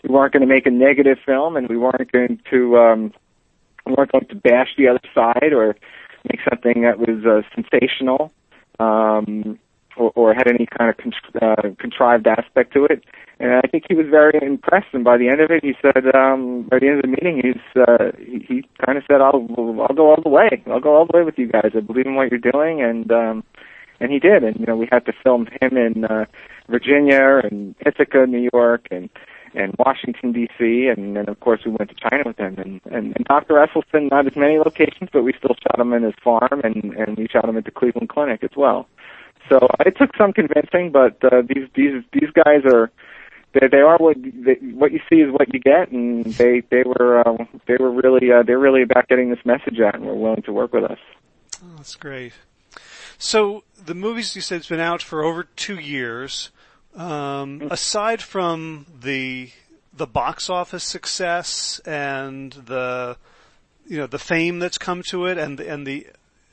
we 0.07 0.15
weren't 0.15 0.33
going 0.33 0.47
to 0.47 0.47
make 0.47 0.67
a 0.67 0.71
negative 0.71 1.19
film, 1.25 1.57
and 1.57 1.69
we 1.69 1.77
weren't 1.77 2.13
going 2.13 2.41
to 2.51 2.77
um, 2.77 3.13
we 3.87 3.95
weren't 3.95 4.13
going 4.13 4.27
to 4.27 4.35
bash 4.35 4.69
the 4.77 4.89
other 4.89 5.01
side 5.15 5.53
or 5.53 5.77
make 6.31 6.41
something 6.49 6.83
that 6.83 6.99
was 6.99 7.25
uh, 7.25 7.43
sensational 7.55 8.33
um, 8.79 9.59
or, 9.97 10.13
or 10.15 10.35
had 10.35 10.49
any 10.49 10.67
kind 10.79 10.91
of 10.91 10.97
con- 10.97 11.43
uh, 11.43 11.75
contrived 11.79 12.27
aspect 12.27 12.73
to 12.75 12.85
it. 12.85 13.05
And 13.41 13.53
I 13.53 13.63
think 13.63 13.85
he 13.89 13.95
was 13.95 14.07
very 14.09 14.39
impressed. 14.41 14.89
And 14.93 15.05
by 15.05 15.17
the 15.17 15.29
end 15.29 15.41
of 15.41 15.51
it, 15.51 15.65
he 15.65 15.75
said, 15.83 16.15
um, 16.15 16.69
by 16.71 16.79
the 16.79 16.87
end 16.87 16.97
of 16.97 17.03
the 17.03 17.09
meeting, 17.09 17.43
he's 17.43 17.83
uh, 17.83 18.13
he, 18.19 18.45
he 18.47 18.69
kind 18.85 18.97
of 18.97 19.05
said, 19.09 19.21
"I'll 19.21 19.47
I'll 19.89 19.95
go 19.95 20.11
all 20.11 20.23
the 20.23 20.29
way. 20.29 20.63
I'll 20.67 20.81
go 20.81 20.95
all 20.95 21.07
the 21.07 21.17
way 21.17 21.25
with 21.25 21.39
you 21.39 21.49
guys. 21.49 21.73
I 21.75 21.81
believe 21.81 22.07
in 22.07 22.15
what 22.15 22.31
you're 22.31 22.39
doing." 22.53 22.83
And 22.83 23.11
um, 23.11 23.45
and 24.01 24.13
he 24.13 24.19
did. 24.19 24.45
And 24.45 24.59
you 24.61 24.67
know, 24.67 24.77
we 24.77 24.89
had 24.91 25.05
to 25.07 25.13
film 25.25 25.49
him 25.61 25.77
in 25.77 26.05
uh, 26.05 26.27
Virginia 26.69 27.41
and 27.43 27.75
Ithaca, 27.85 28.27
New 28.27 28.49
York, 28.53 28.87
and 28.91 29.11
and 29.55 29.75
Washington 29.79 30.33
D.C. 30.33 30.89
and 30.89 31.17
then 31.17 31.29
of 31.29 31.41
course 31.41 31.61
we 31.65 31.73
went 31.73 31.91
to 31.91 31.97
China 31.97 32.25
with 32.27 32.39
him 32.39 32.55
and 32.59 32.81
and, 32.87 33.17
and 33.17 33.25
Dr. 33.27 33.55
Esselstyn 33.55 34.11
not 34.11 34.27
as 34.27 34.37
many 34.37 34.59
locations 34.59 35.11
but 35.13 35.23
we 35.23 35.33
still 35.33 35.57
shot 35.63 35.79
him 35.79 35.93
in 35.93 36.03
his 36.03 36.15
farm 36.23 36.61
and 36.65 36.95
and 36.95 37.17
we 37.17 37.27
shot 37.29 37.49
him 37.49 37.57
at 37.57 37.65
the 37.65 37.71
Cleveland 37.71 38.09
Clinic 38.09 38.43
as 38.43 38.57
well. 38.57 38.87
So 39.49 39.59
uh, 39.59 39.85
it 39.85 39.97
took 39.97 40.17
some 40.17 40.33
convincing, 40.33 40.91
but 40.91 41.23
uh, 41.25 41.43
these 41.43 41.69
these 41.75 42.03
these 42.13 42.31
guys 42.31 42.65
are 42.65 42.91
they 43.53 43.69
they 43.69 43.81
are 43.81 43.99
what 43.99 44.17
they, 44.23 44.55
what 44.73 44.93
you 44.93 45.01
see 45.09 45.17
is 45.17 45.31
what 45.31 45.53
you 45.53 45.61
get, 45.61 45.91
and 45.91 46.25
they 46.25 46.63
they 46.71 46.83
were 46.85 47.21
uh, 47.27 47.45
they 47.67 47.77
were 47.79 47.91
really 47.91 48.33
uh, 48.33 48.43
they're 48.43 48.59
really 48.59 48.83
about 48.83 49.09
getting 49.09 49.31
this 49.31 49.45
message 49.45 49.81
out, 49.81 49.95
and 49.95 50.05
were 50.05 50.15
willing 50.15 50.43
to 50.43 50.53
work 50.53 50.73
with 50.73 50.85
us. 50.85 50.99
Oh, 51.63 51.77
that's 51.77 51.97
great. 51.97 52.33
So 53.19 53.65
the 53.83 53.95
movies 53.95 54.35
you 54.35 54.43
said 54.43 54.59
it's 54.59 54.69
been 54.69 54.81
out 54.81 55.03
for 55.03 55.23
over 55.23 55.45
two 55.45 55.77
years. 55.77 56.51
Um, 56.95 57.69
aside 57.71 58.23
from 58.23 58.87
the 59.01 59.51
the 59.97 60.07
box 60.07 60.51
office 60.51 60.85
success 60.85 61.81
and 61.85 62.53
the 62.53 63.17
you 63.87 63.99
know 63.99 64.07
the 64.07 64.19
fame 64.19 64.59
that's 64.59 64.79
come 64.79 65.03
to 65.11 65.27
it, 65.27 65.39
and 65.39 65.59
and 65.61 65.87
the 65.87 66.07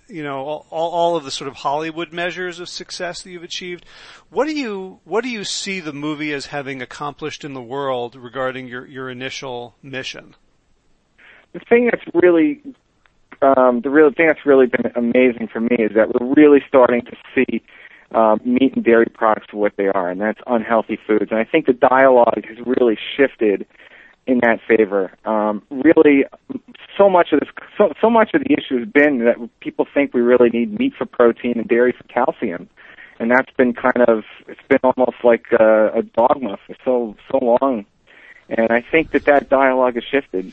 you 0.07 0.23
know 0.23 0.39
all, 0.39 0.65
all 0.69 1.15
of 1.15 1.23
the 1.23 1.31
sort 1.31 1.47
of 1.47 1.57
Hollywood 1.57 2.11
measures 2.11 2.59
of 2.59 2.69
success 2.69 3.21
that 3.21 3.29
you've 3.29 3.43
achieved, 3.43 3.85
what 4.29 4.45
do 4.45 4.53
you 4.53 4.99
what 5.03 5.23
do 5.23 5.29
you 5.29 5.43
see 5.43 5.79
the 5.79 5.93
movie 5.93 6.33
as 6.33 6.47
having 6.47 6.81
accomplished 6.81 7.43
in 7.43 7.53
the 7.53 7.61
world 7.61 8.15
regarding 8.15 8.67
your 8.67 8.85
your 8.85 9.09
initial 9.09 9.75
mission? 9.83 10.35
the 11.53 11.59
thing 11.59 11.85
that's 11.85 12.03
really 12.13 12.61
um, 13.41 13.81
the 13.81 13.89
real 13.89 14.11
thing 14.11 14.27
that's 14.27 14.45
really 14.45 14.67
been 14.67 14.91
amazing 14.95 15.47
for 15.51 15.59
me 15.59 15.75
is 15.79 15.91
that 15.95 16.13
we're 16.13 16.33
really 16.33 16.63
starting 16.67 17.01
to 17.01 17.15
see 17.33 17.61
um, 18.13 18.39
meat 18.43 18.75
and 18.75 18.83
dairy 18.83 19.07
products 19.13 19.47
for 19.51 19.57
what 19.57 19.73
they 19.77 19.87
are, 19.87 20.09
and 20.09 20.19
that's 20.19 20.39
unhealthy 20.47 20.99
foods. 21.07 21.31
And 21.31 21.39
I 21.39 21.43
think 21.43 21.65
the 21.65 21.73
dialogue 21.73 22.43
has 22.47 22.57
really 22.65 22.97
shifted 23.17 23.65
in 24.27 24.39
that 24.39 24.59
favor. 24.67 25.11
Um, 25.25 25.63
really, 25.69 26.25
so 26.97 27.09
much 27.09 27.29
of 27.31 27.39
this, 27.39 27.49
so, 27.77 27.93
so 27.99 28.09
much 28.09 28.31
of 28.33 28.43
the 28.43 28.53
issue 28.53 28.79
has 28.79 28.87
been 28.87 29.19
that 29.25 29.37
people 29.59 29.87
think 29.93 30.13
we 30.13 30.21
really 30.21 30.49
need 30.49 30.77
meat 30.77 30.93
for 30.97 31.05
protein 31.05 31.53
and 31.57 31.67
dairy 31.67 31.93
for 31.93 32.03
calcium, 32.03 32.69
and 33.19 33.31
that's 33.31 33.51
been 33.57 33.73
kind 33.73 34.05
of 34.07 34.23
it's 34.47 34.61
been 34.67 34.79
almost 34.83 35.17
like 35.23 35.45
a, 35.59 35.91
a 35.95 36.01
dogma 36.03 36.57
for 36.65 36.75
so 36.83 37.15
so 37.31 37.37
long. 37.43 37.85
And 38.49 38.71
I 38.71 38.81
think 38.81 39.11
that 39.11 39.25
that 39.25 39.49
dialogue 39.49 39.95
has 39.95 40.03
shifted. 40.03 40.51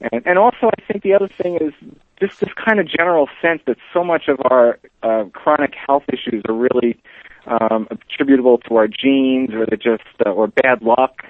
And, 0.00 0.22
and 0.26 0.38
also, 0.38 0.68
I 0.68 0.80
think 0.86 1.02
the 1.02 1.14
other 1.14 1.28
thing 1.28 1.56
is 1.56 1.72
just 2.20 2.40
this 2.40 2.50
kind 2.54 2.80
of 2.80 2.88
general 2.88 3.28
sense 3.40 3.62
that 3.66 3.76
so 3.92 4.02
much 4.02 4.28
of 4.28 4.38
our 4.50 4.78
uh, 5.02 5.24
chronic 5.32 5.74
health 5.86 6.04
issues 6.08 6.42
are 6.48 6.54
really 6.54 7.00
um, 7.46 7.88
attributable 7.90 8.58
to 8.58 8.76
our 8.76 8.88
genes, 8.88 9.50
or 9.54 9.66
that 9.66 9.80
just 9.80 10.02
uh, 10.24 10.30
or 10.30 10.48
bad 10.48 10.82
luck. 10.82 11.22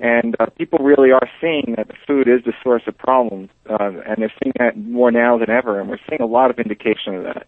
And 0.00 0.34
uh, 0.40 0.46
people 0.58 0.80
really 0.80 1.12
are 1.12 1.28
seeing 1.40 1.74
that 1.76 1.86
food 2.06 2.28
is 2.28 2.44
the 2.44 2.52
source 2.62 2.82
of 2.86 2.98
problems, 2.98 3.50
uh, 3.70 3.92
and 4.06 4.16
they're 4.18 4.32
seeing 4.42 4.52
that 4.58 4.76
more 4.76 5.10
now 5.10 5.38
than 5.38 5.50
ever. 5.50 5.80
And 5.80 5.88
we're 5.88 5.98
seeing 6.08 6.20
a 6.20 6.26
lot 6.26 6.50
of 6.50 6.58
indication 6.58 7.14
of 7.14 7.24
that. 7.24 7.46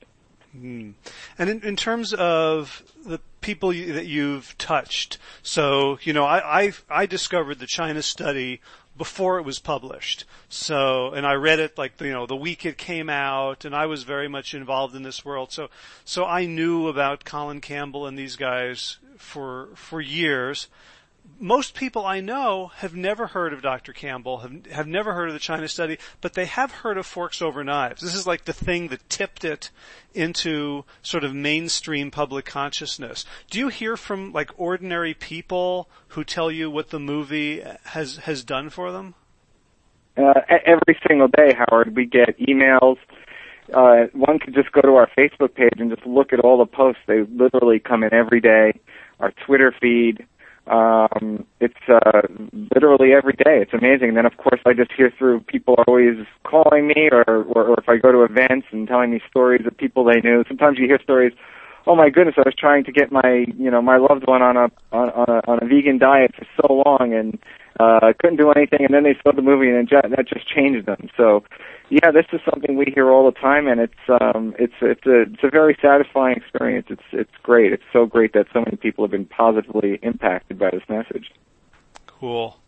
Hmm. 0.53 0.91
And 1.39 1.51
in, 1.51 1.63
in 1.63 1.77
terms 1.77 2.15
of 2.15 2.83
the 3.05 3.21
people 3.41 3.73
you, 3.73 3.93
that 3.93 4.07
you've 4.07 4.57
touched, 4.57 5.19
so 5.43 5.99
you 6.03 6.13
know, 6.13 6.25
I 6.25 6.63
I, 6.63 6.73
I 6.89 7.07
discovered 7.07 7.59
the 7.59 7.67
China 7.67 8.01
study 8.01 8.61
before 8.97 9.39
it 9.39 9.45
was 9.45 9.59
published. 9.59 10.25
So, 10.49 11.13
and 11.13 11.27
I 11.27 11.35
read 11.35 11.59
it 11.59 11.77
like 11.79 12.01
you 12.01 12.13
know 12.13 12.27
the 12.27 12.37
week 12.37 12.65
it 12.65 12.79
came 12.79 13.11
out, 13.11 13.65
and 13.65 13.75
I 13.75 13.87
was 13.87 14.05
very 14.05 14.29
much 14.29 14.55
involved 14.55 14.95
in 14.95 15.03
this 15.03 15.25
world. 15.25 15.53
So, 15.53 15.69
so 16.05 16.25
I 16.25 16.47
knew 16.47 16.89
about 16.89 17.25
Colin 17.25 17.61
Campbell 17.61 18.07
and 18.07 18.19
these 18.19 18.37
guys 18.37 18.99
for 19.19 19.69
for 19.75 20.01
years 20.01 20.69
most 21.39 21.75
people 21.75 22.05
I 22.07 22.21
know 22.21 22.73
have 22.77 22.95
never 22.95 23.27
heard 23.29 23.53
of 23.53 23.63
Dr. 23.63 23.93
Campbell, 23.93 24.39
have, 24.39 24.67
have 24.67 24.87
never 24.87 25.13
heard 25.15 25.29
of 25.29 25.35
the 25.35 25.41
China 25.41 25.69
study, 25.69 25.99
but 26.21 26.35
they 26.35 26.47
have 26.47 26.71
heard 26.71 26.97
of 26.97 27.07
forks 27.07 27.43
over 27.43 27.63
knives. 27.63 28.03
This 28.03 28.15
is 28.15 28.27
like 28.27 28.45
the 28.45 28.53
thing 28.53 28.89
that 28.89 29.09
tipped 29.09 29.45
it 29.45 29.71
into 30.15 30.85
sort 31.03 31.25
of 31.25 31.35
mainstream 31.35 32.11
public 32.11 32.45
consciousness. 32.45 33.25
Do 33.51 33.59
you 33.59 33.69
hear 33.69 33.97
from 33.97 34.33
like 34.33 34.51
ordinary 34.57 35.15
people 35.15 35.89
who 36.09 36.25
tell 36.25 36.51
you 36.51 36.71
what 36.71 36.91
the 36.91 37.01
movie 37.01 37.63
has, 37.85 38.17
has 38.19 38.45
done 38.45 38.71
for 38.71 38.93
them? 38.93 39.15
Uh, 40.17 40.41
every 40.65 40.99
single 41.07 41.29
day, 41.29 41.53
Howard, 41.55 41.95
we 41.95 42.07
get 42.07 42.39
emails. 42.39 42.97
Uh, 43.75 44.07
one 44.13 44.39
could 44.39 44.55
just 44.55 44.73
go 44.73 44.81
to 44.81 44.95
our 44.95 45.11
Facebook 45.19 45.55
page 45.55 45.75
and 45.79 45.91
just 45.91 46.07
look 46.07 46.33
at 46.33 46.41
all 46.41 46.59
the 46.59 46.67
posts. 46.67 47.03
They 47.07 47.23
literally 47.23 47.79
come 47.81 48.03
in 48.03 48.15
every 48.15 48.41
day. 48.41 48.81
Our 49.21 49.33
Twitter 49.45 49.75
feed. 49.79 50.27
Um, 50.67 51.45
it's 51.61 51.75
uh, 51.89 52.23
literally 52.75 53.13
every 53.13 53.35
day. 53.35 53.63
It's 53.63 53.73
amazing. 53.73 54.09
And 54.09 54.17
then, 54.17 54.27
of 54.27 54.37
course, 54.37 54.61
I 54.67 54.73
just 54.73 54.93
hear 54.93 55.13
through 55.17 55.41
people 55.41 55.77
always 55.87 56.27
calling 56.45 56.89
me, 56.89 57.09
or, 57.13 57.25
or, 57.27 57.65
or 57.65 57.79
if 57.79 57.89
I 57.89 57.97
go 57.97 58.11
to 58.11 58.23
events 58.25 58.67
and 58.73 58.89
telling 58.89 59.11
me 59.11 59.21
stories 59.31 59.67
of 59.67 59.77
people 59.77 60.05
they 60.05 60.21
knew. 60.21 60.45
Sometimes 60.49 60.79
you 60.79 60.87
hear 60.87 61.01
stories. 61.03 61.33
Oh 61.87 61.95
my 61.95 62.11
goodness! 62.11 62.35
I 62.37 62.43
was 62.45 62.55
trying 62.59 62.85
to 62.85 62.93
get 62.93 63.13
my, 63.13 63.47
you 63.57 63.71
know, 63.71 63.81
my 63.81 63.97
loved 63.97 64.27
one 64.27 64.43
on 64.43 64.57
a 64.57 64.71
on, 64.93 65.11
on 65.11 65.29
a 65.29 65.51
on 65.51 65.59
a 65.63 65.67
vegan 65.67 65.99
diet 65.99 66.35
for 66.35 66.47
so 66.61 66.83
long, 66.85 67.15
and 67.15 67.39
uh, 67.79 68.13
couldn't 68.19 68.39
do 68.39 68.51
anything. 68.51 68.85
And 68.85 68.93
then 68.93 69.05
they 69.05 69.17
saw 69.23 69.33
the 69.33 69.43
movie, 69.43 69.71
and 69.71 69.89
that 69.89 70.27
just 70.29 70.49
changed 70.49 70.87
them. 70.87 71.09
So, 71.17 71.45
yeah, 71.89 72.11
this 72.11 72.27
is 72.33 72.41
something 72.51 72.77
we 72.77 72.93
hear 72.93 73.11
all 73.11 73.31
the 73.31 73.39
time, 73.39 73.69
and 73.69 73.81
it's 73.81 74.21
um, 74.21 74.55
it's 74.59 74.75
it's 74.81 75.07
a 75.07 75.23
it's 75.23 75.45
a 75.45 75.51
very 75.51 75.79
satisfying 75.81 76.37
experience. 76.37 76.87
It's 76.91 77.03
it's 77.13 77.37
great. 77.43 77.73
It's 77.73 77.85
so 77.93 78.05
great 78.05 78.33
that 78.33 78.47
so 78.53 78.61
many 78.61 78.77
people 78.77 79.05
have 79.05 79.13
been 79.13 79.27
positively 79.27 80.01
impacted 80.03 80.59
by 80.59 80.71
this 80.71 80.83
message. 80.89 81.31
Cool. 82.07 82.59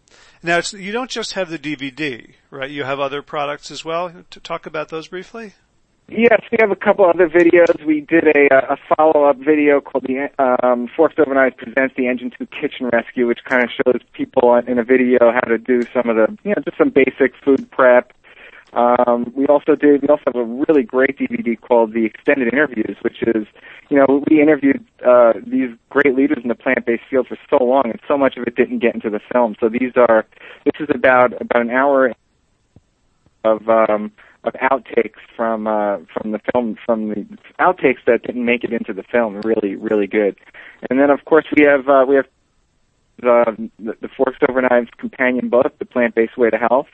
Now, 0.42 0.58
it's, 0.58 0.72
you 0.72 0.92
don't 0.92 1.10
just 1.10 1.32
have 1.32 1.50
the 1.50 1.58
DVD, 1.58 2.34
right? 2.50 2.70
You 2.70 2.84
have 2.84 3.00
other 3.00 3.22
products 3.22 3.70
as 3.70 3.84
well. 3.84 4.12
To 4.30 4.40
talk 4.40 4.66
about 4.66 4.88
those 4.88 5.08
briefly. 5.08 5.54
Yes, 6.10 6.40
we 6.50 6.56
have 6.58 6.70
a 6.70 6.76
couple 6.76 7.04
other 7.04 7.28
videos. 7.28 7.84
We 7.84 8.00
did 8.00 8.24
a, 8.28 8.72
a 8.72 8.78
follow-up 8.96 9.36
video 9.36 9.82
called 9.82 10.04
the 10.04 10.30
um, 10.38 10.88
Forks 10.96 11.16
Over 11.18 11.34
Knives 11.34 11.56
Presents 11.58 11.94
the 11.98 12.08
Engine 12.08 12.32
2 12.38 12.46
Kitchen 12.46 12.88
Rescue, 12.90 13.26
which 13.26 13.40
kind 13.44 13.62
of 13.62 13.68
shows 13.70 14.00
people 14.14 14.54
in 14.56 14.78
a 14.78 14.84
video 14.84 15.18
how 15.30 15.40
to 15.40 15.58
do 15.58 15.82
some 15.92 16.08
of 16.08 16.16
the, 16.16 16.34
you 16.44 16.54
know, 16.54 16.62
just 16.64 16.78
some 16.78 16.88
basic 16.88 17.34
food 17.44 17.70
prep. 17.70 18.14
Um, 18.72 19.30
we 19.36 19.46
also 19.48 19.74
did. 19.74 20.00
We 20.00 20.08
also 20.08 20.22
have 20.28 20.36
a 20.36 20.44
really 20.44 20.82
great 20.82 21.18
DVD 21.18 21.60
called 21.60 21.92
the 21.92 22.06
Extended 22.06 22.54
Interviews, 22.54 22.96
which 23.02 23.22
is, 23.22 23.46
you 23.90 23.98
know, 23.98 24.24
we 24.30 24.40
interviewed 24.40 24.82
uh, 25.06 25.34
these 25.46 25.70
great 25.90 26.14
leaders 26.16 26.38
in 26.42 26.48
the 26.48 26.54
plant-based 26.54 27.02
field 27.10 27.26
for 27.26 27.36
so 27.50 27.62
long, 27.62 27.84
and 27.84 28.00
so 28.08 28.16
much 28.16 28.38
of 28.38 28.44
it 28.44 28.54
didn't 28.56 28.78
get 28.78 28.94
into 28.94 29.10
the 29.10 29.20
film. 29.30 29.56
So 29.60 29.68
these 29.68 29.92
are. 29.96 30.24
This 30.64 30.80
is 30.80 30.88
about 30.94 31.34
about 31.40 31.62
an 31.62 31.70
hour 31.70 32.14
of 33.44 33.68
um, 33.68 34.12
of 34.44 34.54
outtakes 34.54 35.18
from 35.36 35.66
uh, 35.66 35.98
from 36.12 36.32
the 36.32 36.40
film 36.52 36.76
from 36.84 37.08
the 37.08 37.26
outtakes 37.60 38.04
that 38.06 38.22
didn't 38.22 38.44
make 38.44 38.64
it 38.64 38.72
into 38.72 38.92
the 38.92 39.02
film. 39.02 39.40
Really, 39.42 39.76
really 39.76 40.06
good. 40.06 40.36
And 40.88 40.98
then 41.00 41.10
of 41.10 41.24
course 41.24 41.46
we 41.56 41.64
have 41.64 41.88
uh, 41.88 42.04
we 42.08 42.16
have 42.16 42.26
the, 43.20 43.70
the 43.78 44.08
Forks 44.16 44.38
Over 44.48 44.62
Knives 44.62 44.90
companion 44.96 45.48
book, 45.48 45.78
The 45.78 45.84
Plant 45.84 46.14
Based 46.14 46.36
Way 46.36 46.50
to 46.50 46.58
Health. 46.58 46.86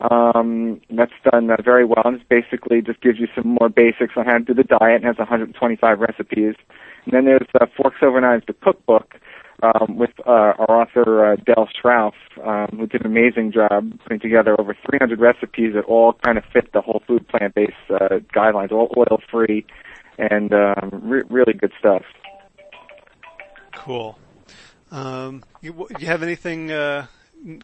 Um, 0.00 0.80
that's 0.90 1.12
done 1.30 1.50
uh, 1.50 1.56
very 1.62 1.84
well, 1.84 2.02
and 2.04 2.16
it's 2.16 2.28
basically 2.28 2.82
just 2.82 3.00
gives 3.00 3.18
you 3.18 3.28
some 3.34 3.56
more 3.60 3.68
basics 3.68 4.14
on 4.16 4.26
how 4.26 4.38
to 4.38 4.40
do 4.40 4.54
the 4.54 4.64
diet, 4.64 4.96
and 4.96 5.04
has 5.04 5.18
125 5.18 5.98
recipes. 6.00 6.54
And 7.04 7.12
then 7.12 7.24
there's 7.24 7.48
uh, 7.58 7.66
Forks 7.76 7.98
Over 8.02 8.20
Knives, 8.20 8.44
the 8.46 8.54
cookbook, 8.54 9.14
um, 9.62 9.96
with 9.96 10.10
uh, 10.26 10.30
our 10.58 10.82
author 10.82 11.32
uh, 11.32 11.36
Del 11.36 11.68
Sroufe, 11.82 12.12
um, 12.42 12.78
who 12.78 12.86
did 12.86 13.00
an 13.02 13.06
amazing 13.06 13.52
job 13.52 13.98
putting 14.02 14.20
together 14.20 14.58
over 14.58 14.76
300 14.88 15.20
recipes 15.20 15.74
that 15.74 15.84
all 15.84 16.14
kind 16.24 16.38
of 16.38 16.44
fit 16.52 16.72
the 16.72 16.80
whole 16.80 17.02
food 17.06 17.26
plant-based 17.28 17.72
uh, 17.90 18.20
guidelines, 18.34 18.72
all 18.72 18.92
oil-free, 18.96 19.64
and 20.18 20.52
um, 20.52 21.00
re- 21.02 21.22
really 21.28 21.52
good 21.52 21.72
stuff. 21.78 22.02
Cool. 23.72 24.18
Um, 24.90 25.44
you, 25.60 25.88
you 25.98 26.06
have 26.06 26.22
anything 26.22 26.70
uh, 26.70 27.06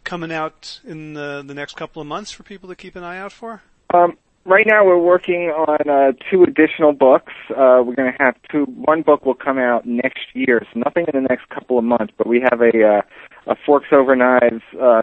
coming 0.03 0.31
out 0.31 0.79
in 0.85 1.13
the, 1.13 1.43
the 1.45 1.53
next 1.53 1.75
couple 1.75 2.01
of 2.01 2.07
months 2.07 2.31
for 2.31 2.43
people 2.43 2.69
to 2.69 2.75
keep 2.75 2.95
an 2.95 3.03
eye 3.03 3.17
out 3.17 3.31
for? 3.31 3.61
Um, 3.93 4.17
right 4.45 4.65
now, 4.67 4.85
we're 4.85 4.97
working 4.97 5.49
on 5.49 5.89
uh, 5.89 6.13
two 6.29 6.43
additional 6.43 6.93
books. 6.93 7.33
Uh, 7.49 7.81
we're 7.85 7.95
going 7.95 8.11
to 8.11 8.17
have 8.23 8.35
two. 8.51 8.63
One 8.65 9.01
book 9.01 9.25
will 9.25 9.35
come 9.35 9.57
out 9.57 9.85
next 9.85 10.25
year, 10.33 10.65
so 10.73 10.79
nothing 10.79 11.05
in 11.13 11.23
the 11.23 11.27
next 11.29 11.49
couple 11.49 11.77
of 11.77 11.83
months. 11.83 12.13
But 12.17 12.27
we 12.27 12.41
have 12.41 12.61
a 12.61 12.83
uh, 12.83 13.51
a 13.51 13.55
forks 13.65 13.87
over 13.91 14.15
knives 14.15 14.63
uh, 14.79 15.01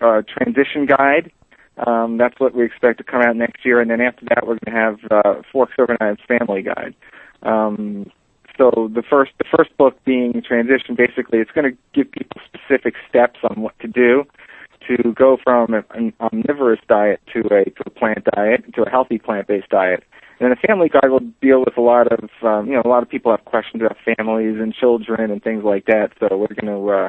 uh, 0.00 0.22
transition 0.22 0.86
guide. 0.86 1.30
Um, 1.86 2.18
that's 2.18 2.40
what 2.40 2.54
we 2.54 2.64
expect 2.64 2.98
to 2.98 3.04
come 3.04 3.22
out 3.22 3.36
next 3.36 3.64
year, 3.64 3.80
and 3.80 3.90
then 3.90 4.00
after 4.00 4.24
that, 4.26 4.46
we're 4.46 4.58
going 4.64 4.66
to 4.66 4.70
have 4.72 4.98
uh, 5.10 5.42
forks 5.52 5.74
over 5.78 5.96
knives 6.00 6.20
family 6.26 6.62
guide. 6.62 6.94
Um, 7.42 8.10
so 8.56 8.90
the 8.92 9.02
first 9.08 9.32
the 9.38 9.44
first 9.56 9.76
book 9.76 10.02
being 10.04 10.42
transition, 10.46 10.96
basically, 10.96 11.38
it's 11.38 11.52
going 11.52 11.70
to 11.70 11.78
give 11.94 12.10
people 12.10 12.40
specific 12.52 12.94
steps 13.08 13.38
on 13.48 13.62
what 13.62 13.78
to 13.78 13.86
do 13.86 14.24
to 14.88 15.12
go 15.12 15.38
from 15.42 15.74
an 15.74 16.12
omnivorous 16.20 16.80
diet 16.88 17.20
to 17.32 17.40
a 17.40 17.64
to 17.64 17.82
a 17.86 17.90
plant 17.90 18.24
diet 18.34 18.64
to 18.74 18.82
a 18.82 18.90
healthy 18.90 19.18
plant-based 19.18 19.68
diet. 19.68 20.04
And 20.40 20.52
the 20.52 20.56
family 20.56 20.88
guide 20.88 21.10
will 21.10 21.26
deal 21.42 21.60
with 21.60 21.76
a 21.76 21.80
lot 21.80 22.12
of 22.12 22.30
um, 22.42 22.66
you 22.66 22.74
know 22.74 22.82
a 22.84 22.88
lot 22.88 23.02
of 23.02 23.08
people 23.08 23.30
have 23.30 23.44
questions 23.44 23.82
about 23.82 23.96
families 24.04 24.56
and 24.60 24.74
children 24.74 25.30
and 25.30 25.42
things 25.42 25.64
like 25.64 25.86
that. 25.86 26.10
So 26.20 26.36
we're 26.36 26.54
going 26.54 26.72
to 26.72 26.90
uh, 26.90 27.08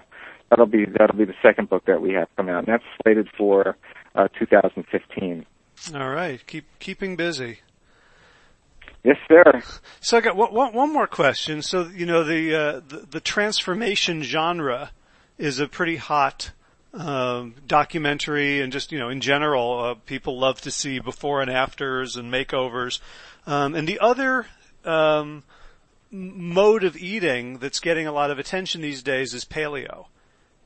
that'll 0.49 0.65
be 0.65 0.85
that'll 0.85 1.17
be 1.17 1.25
the 1.25 1.35
second 1.41 1.69
book 1.69 1.85
that 1.85 2.01
we 2.01 2.13
have 2.13 2.27
come 2.35 2.49
out, 2.49 2.59
and 2.59 2.67
that's 2.67 2.83
slated 3.03 3.29
for 3.37 3.77
uh, 4.15 4.27
2015. 4.37 5.45
All 5.95 6.09
right, 6.09 6.45
keep 6.45 6.65
keeping 6.79 7.15
busy. 7.15 7.59
Yes, 9.03 9.15
sir. 9.29 9.63
So 10.01 10.17
I 10.17 10.21
got 10.21 10.35
one, 10.35 10.73
one 10.73 10.91
more 10.91 11.07
question. 11.07 11.61
So 11.61 11.87
you 11.87 12.05
know 12.05 12.23
the, 12.23 12.55
uh, 12.55 12.81
the 12.85 13.07
the 13.09 13.19
transformation 13.21 14.23
genre 14.23 14.91
is 15.37 15.59
a 15.59 15.67
pretty 15.67 15.95
hot 15.95 16.51
um, 16.93 17.55
documentary, 17.67 18.61
and 18.61 18.71
just 18.71 18.91
you 18.91 18.99
know 18.99 19.09
in 19.09 19.21
general, 19.21 19.79
uh, 19.79 19.93
people 19.93 20.39
love 20.39 20.61
to 20.61 20.71
see 20.71 20.99
before 20.99 21.41
and 21.41 21.49
afters 21.49 22.15
and 22.15 22.31
makeovers. 22.31 22.99
Um, 23.45 23.75
and 23.75 23.87
the 23.87 23.99
other 23.99 24.47
um, 24.85 25.43
mode 26.11 26.83
of 26.83 26.97
eating 26.97 27.59
that's 27.59 27.79
getting 27.79 28.07
a 28.07 28.11
lot 28.11 28.31
of 28.31 28.39
attention 28.39 28.81
these 28.81 29.03
days 29.03 29.33
is 29.33 29.45
paleo. 29.45 30.07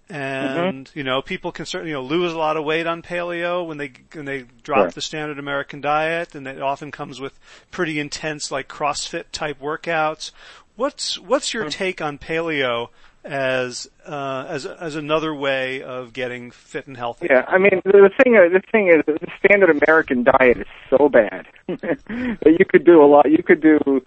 And 0.10 0.86
mm-hmm. 0.88 0.98
you 0.98 1.04
know, 1.04 1.22
people 1.22 1.52
can 1.52 1.66
certainly 1.66 1.92
you 1.92 1.96
know 1.96 2.04
lose 2.04 2.34
a 2.34 2.38
lot 2.38 2.58
of 2.58 2.66
weight 2.66 2.88
on 2.88 3.02
paleo 3.02 3.66
when 3.66 3.78
they 3.78 3.94
when 4.14 4.26
they 4.26 4.46
drop 4.62 4.86
sure. 4.86 4.92
the 4.92 5.02
standard 5.02 5.40
American 5.40 5.82
diet, 5.82 6.36
and 6.36 6.48
it 6.48 6.62
often 6.62 6.92
comes 6.92 7.20
with 7.20 7.40
pretty 7.72 8.00
intense 8.00 8.52
like 8.52 8.68
CrossFit 8.68 9.26
type 9.32 9.60
workouts. 9.60 10.32
What's 10.76 11.18
what's 11.20 11.54
your 11.54 11.64
mm-hmm. 11.64 11.70
take 11.70 12.02
on 12.02 12.18
paleo 12.18 12.90
as 13.24 13.90
uh, 14.06 14.46
as 14.48 14.66
as 14.66 14.96
another 14.96 15.34
way 15.34 15.82
of 15.82 16.14
getting 16.14 16.52
fit 16.52 16.88
and 16.88 16.98
healthy? 16.98 17.28
Yeah, 17.30 17.46
I 17.48 17.58
mean 17.58 17.82
the 17.86 18.10
thing 18.22 18.34
the 18.34 18.62
thing 18.72 18.90
is 18.90 19.04
the 19.06 19.28
standard 19.44 19.70
American 19.70 20.24
diet 20.24 20.58
is 20.58 20.68
so 20.90 21.10
bad 21.10 21.48
that 21.68 22.00
you 22.60 22.66
could 22.68 22.86
do 22.86 23.04
a 23.04 23.08
lot. 23.08 23.30
You 23.32 23.44
could 23.44 23.62
do 23.62 24.04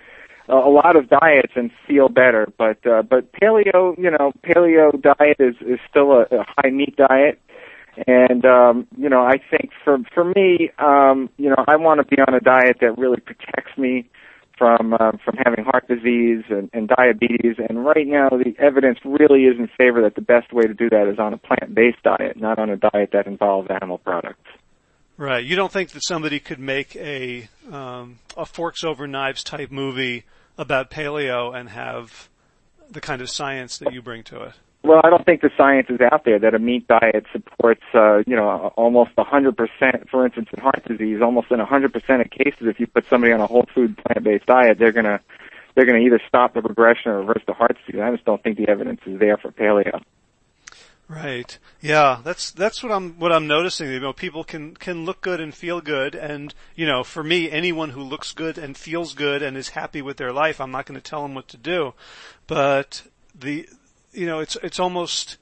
a 0.48 0.54
lot 0.54 0.96
of 0.96 1.08
diets 1.08 1.52
and 1.56 1.70
feel 1.86 2.08
better. 2.08 2.52
But 2.56 2.84
uh, 2.86 3.02
but 3.02 3.32
paleo, 3.32 3.98
you 3.98 4.10
know, 4.10 4.32
paleo 4.44 5.00
diet 5.00 5.36
is 5.38 5.56
is 5.60 5.80
still 5.88 6.12
a, 6.12 6.22
a 6.30 6.44
high 6.56 6.70
meat 6.70 6.96
diet. 6.96 7.40
And 8.06 8.44
um, 8.44 8.86
you 8.96 9.08
know, 9.08 9.22
I 9.22 9.38
think 9.50 9.70
for 9.82 9.98
for 10.12 10.24
me, 10.24 10.70
um, 10.78 11.30
you 11.38 11.48
know, 11.48 11.64
I 11.66 11.76
want 11.76 12.00
to 12.00 12.16
be 12.16 12.20
on 12.20 12.34
a 12.34 12.40
diet 12.40 12.78
that 12.80 12.98
really 12.98 13.20
protects 13.20 13.76
me 13.78 14.08
from 14.58 14.94
uh, 14.94 15.12
from 15.24 15.36
having 15.44 15.64
heart 15.64 15.86
disease 15.88 16.44
and, 16.48 16.70
and 16.72 16.88
diabetes. 16.88 17.56
And 17.68 17.84
right 17.84 18.06
now, 18.06 18.28
the 18.30 18.54
evidence 18.58 18.98
really 19.04 19.44
is 19.44 19.58
in 19.58 19.68
favor 19.76 20.02
that 20.02 20.14
the 20.14 20.22
best 20.22 20.52
way 20.52 20.62
to 20.62 20.74
do 20.74 20.88
that 20.90 21.08
is 21.12 21.18
on 21.18 21.34
a 21.34 21.38
plant-based 21.38 22.02
diet, 22.02 22.36
not 22.36 22.58
on 22.58 22.70
a 22.70 22.76
diet 22.76 23.10
that 23.12 23.26
involves 23.26 23.68
animal 23.70 23.98
products. 23.98 24.48
Right. 25.18 25.44
You 25.44 25.56
don't 25.56 25.72
think 25.72 25.90
that 25.90 26.04
somebody 26.04 26.40
could 26.40 26.58
make 26.58 26.94
a 26.96 27.48
um, 27.70 28.18
a 28.36 28.44
forks 28.44 28.84
over 28.84 29.06
knives 29.06 29.42
type 29.42 29.70
movie 29.70 30.24
about 30.58 30.90
paleo 30.90 31.54
and 31.58 31.70
have 31.70 32.28
the 32.90 33.00
kind 33.00 33.20
of 33.20 33.30
science 33.30 33.78
that 33.78 33.92
you 33.92 34.02
bring 34.02 34.22
to 34.24 34.42
it? 34.42 34.52
Well, 34.86 35.00
I 35.02 35.10
don't 35.10 35.26
think 35.26 35.40
the 35.40 35.50
science 35.56 35.88
is 35.90 36.00
out 36.00 36.24
there 36.24 36.38
that 36.38 36.54
a 36.54 36.60
meat 36.60 36.86
diet 36.86 37.26
supports, 37.32 37.82
uh, 37.92 38.18
you 38.18 38.36
know, 38.36 38.72
almost 38.76 39.16
100%, 39.16 40.08
for 40.08 40.24
instance, 40.24 40.48
in 40.56 40.62
heart 40.62 40.84
disease, 40.86 41.20
almost 41.20 41.50
in 41.50 41.58
100% 41.58 42.20
of 42.20 42.30
cases, 42.30 42.68
if 42.68 42.78
you 42.78 42.86
put 42.86 43.04
somebody 43.08 43.32
on 43.32 43.40
a 43.40 43.48
whole 43.48 43.66
food 43.74 43.98
plant-based 43.98 44.46
diet, 44.46 44.78
they're 44.78 44.92
gonna, 44.92 45.18
they're 45.74 45.86
gonna 45.86 45.98
either 45.98 46.20
stop 46.28 46.54
the 46.54 46.62
progression 46.62 47.10
or 47.10 47.18
reverse 47.18 47.42
the 47.48 47.52
heart 47.52 47.76
disease. 47.84 48.00
I 48.00 48.12
just 48.12 48.24
don't 48.24 48.40
think 48.40 48.58
the 48.58 48.68
evidence 48.68 49.00
is 49.06 49.18
there 49.18 49.36
for 49.36 49.50
paleo. 49.50 50.00
Right. 51.08 51.58
Yeah, 51.80 52.20
that's 52.22 52.52
that's 52.52 52.82
what 52.82 52.92
I'm 52.92 53.12
what 53.18 53.32
I'm 53.32 53.46
noticing. 53.46 53.90
You 53.90 54.00
know, 54.00 54.12
people 54.12 54.44
can 54.44 54.74
can 54.74 55.04
look 55.04 55.20
good 55.20 55.40
and 55.40 55.54
feel 55.54 55.80
good, 55.80 56.16
and 56.16 56.52
you 56.74 56.84
know, 56.84 57.04
for 57.04 57.22
me, 57.22 57.48
anyone 57.48 57.90
who 57.90 58.02
looks 58.02 58.32
good 58.32 58.58
and 58.58 58.76
feels 58.76 59.14
good 59.14 59.40
and 59.40 59.56
is 59.56 59.70
happy 59.70 60.02
with 60.02 60.16
their 60.16 60.32
life, 60.32 60.60
I'm 60.60 60.72
not 60.72 60.86
going 60.86 61.00
to 61.00 61.10
tell 61.10 61.22
them 61.22 61.34
what 61.34 61.46
to 61.48 61.56
do. 61.56 61.94
But 62.48 63.04
the, 63.38 63.68
you 64.16 64.26
know, 64.26 64.40
it's 64.40 64.56
it's 64.62 64.80
almost 64.80 65.36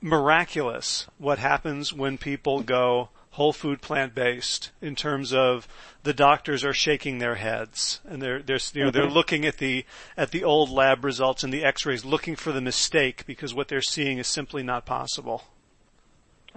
miraculous 0.00 1.06
what 1.18 1.38
happens 1.38 1.92
when 1.92 2.18
people 2.18 2.62
go 2.62 3.08
whole 3.30 3.52
food 3.52 3.82
plant 3.82 4.14
based 4.14 4.70
in 4.80 4.94
terms 4.94 5.32
of 5.32 5.68
the 6.04 6.14
doctors 6.14 6.64
are 6.64 6.72
shaking 6.72 7.18
their 7.18 7.34
heads 7.34 8.00
and 8.08 8.22
they're 8.22 8.40
they're 8.40 8.58
you 8.72 8.84
know 8.84 8.90
they're 8.90 9.10
looking 9.10 9.44
at 9.44 9.58
the 9.58 9.84
at 10.16 10.30
the 10.30 10.42
old 10.42 10.70
lab 10.70 11.04
results 11.04 11.44
and 11.44 11.52
the 11.52 11.62
x-rays 11.62 12.02
looking 12.02 12.34
for 12.34 12.50
the 12.50 12.62
mistake 12.62 13.26
because 13.26 13.52
what 13.52 13.68
they're 13.68 13.82
seeing 13.82 14.16
is 14.16 14.26
simply 14.26 14.62
not 14.62 14.86
possible. 14.86 15.44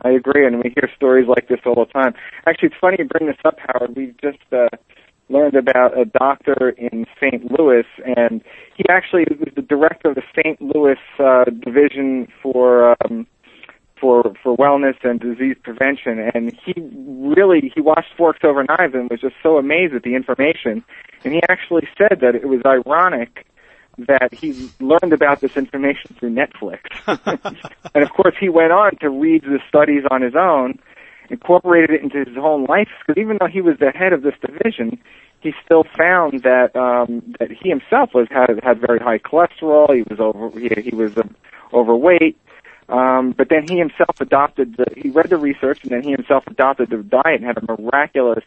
I 0.02 0.12
agree 0.12 0.46
and 0.46 0.64
we 0.64 0.74
hear 0.74 0.90
stories 0.96 1.28
like 1.28 1.50
this 1.50 1.60
all 1.66 1.76
the 1.76 1.92
time. 1.92 2.14
Actually 2.48 2.70
it's 2.70 2.78
funny 2.80 2.96
you 3.00 3.06
bring 3.06 3.28
this 3.28 3.40
up 3.44 3.58
Howard. 3.60 3.96
We 3.98 4.14
just 4.22 4.40
uh 4.54 4.70
learned 5.30 5.56
about 5.56 5.98
a 5.98 6.06
doctor 6.06 6.70
in 6.70 7.06
St. 7.22 7.52
Louis 7.52 7.86
and 8.04 8.42
he 8.76 8.84
actually 8.90 9.26
was 9.30 9.50
the 9.56 9.62
director 9.62 10.10
of 10.10 10.16
the 10.16 10.24
St. 10.36 10.62
Louis 10.62 10.98
uh 11.20 11.46
division 11.46 12.28
for 12.42 12.96
um 13.04 13.28
for 14.00 14.34
for 14.42 14.56
wellness 14.58 14.96
and 15.04 15.20
disease 15.20 15.56
prevention 15.64 16.20
and 16.34 16.54
he 16.66 16.74
really 16.78 17.72
he 17.74 17.82
watched 17.82 18.14
forks 18.18 18.40
over 18.44 18.64
knives 18.64 18.94
and 18.94 19.10
was 19.10 19.22
just 19.22 19.36
so 19.44 19.58
amazed 19.58 19.94
at 19.94 20.04
the 20.04 20.16
information 20.16 20.84
and 21.24 21.34
he 21.34 21.42
actually 21.50 21.88
said 21.98 22.20
that 22.22 22.36
it 22.36 22.48
was 22.48 22.62
ironic 22.66 23.46
that 23.98 24.34
he 24.34 24.70
learned 24.80 25.12
about 25.12 25.42
this 25.42 25.58
information 25.58 26.16
through 26.18 26.34
Netflix 26.34 26.80
and 27.94 28.04
of 28.04 28.10
course 28.12 28.36
he 28.40 28.50
went 28.50 28.72
on 28.72 28.92
to 29.02 29.10
read 29.10 29.44
the 29.44 29.60
studies 29.68 30.04
on 30.10 30.22
his 30.22 30.34
own 30.36 30.80
incorporated 31.30 31.92
it 31.92 32.02
into 32.02 32.18
his 32.20 32.38
own 32.38 32.66
life 32.66 32.88
because 33.06 33.20
even 33.20 33.38
though 33.40 33.48
he 33.48 33.62
was 33.62 33.78
the 33.80 33.92
head 33.92 34.14
of 34.14 34.22
this 34.24 34.36
division 34.42 35.00
he 35.42 35.54
still 35.64 35.86
found 35.98 36.42
that 36.44 36.76
um 36.76 37.22
that 37.40 37.50
he 37.52 37.70
himself 37.70 38.14
was 38.14 38.28
had 38.30 38.60
had 38.64 38.80
very 38.80 39.00
high 39.00 39.20
cholesterol 39.20 39.94
he 39.94 40.04
was 40.10 40.20
over 40.20 40.60
he, 40.60 40.70
he 40.82 40.96
was 40.96 41.18
uh, 41.18 41.24
overweight 41.74 42.38
um, 42.90 43.36
but 43.38 43.50
then 43.50 43.68
he 43.68 43.78
himself 43.78 44.20
adopted 44.20 44.78
the, 44.78 44.86
he 44.98 45.10
read 45.10 45.30
the 45.30 45.38
research 45.38 45.84
and 45.84 45.92
then 45.92 46.02
he 46.02 46.12
himself 46.12 46.44
adopted 46.48 46.90
the 46.90 46.98
diet 46.98 47.42
and 47.42 47.46
had 47.46 47.58
a 47.58 47.80
miraculous 47.80 48.44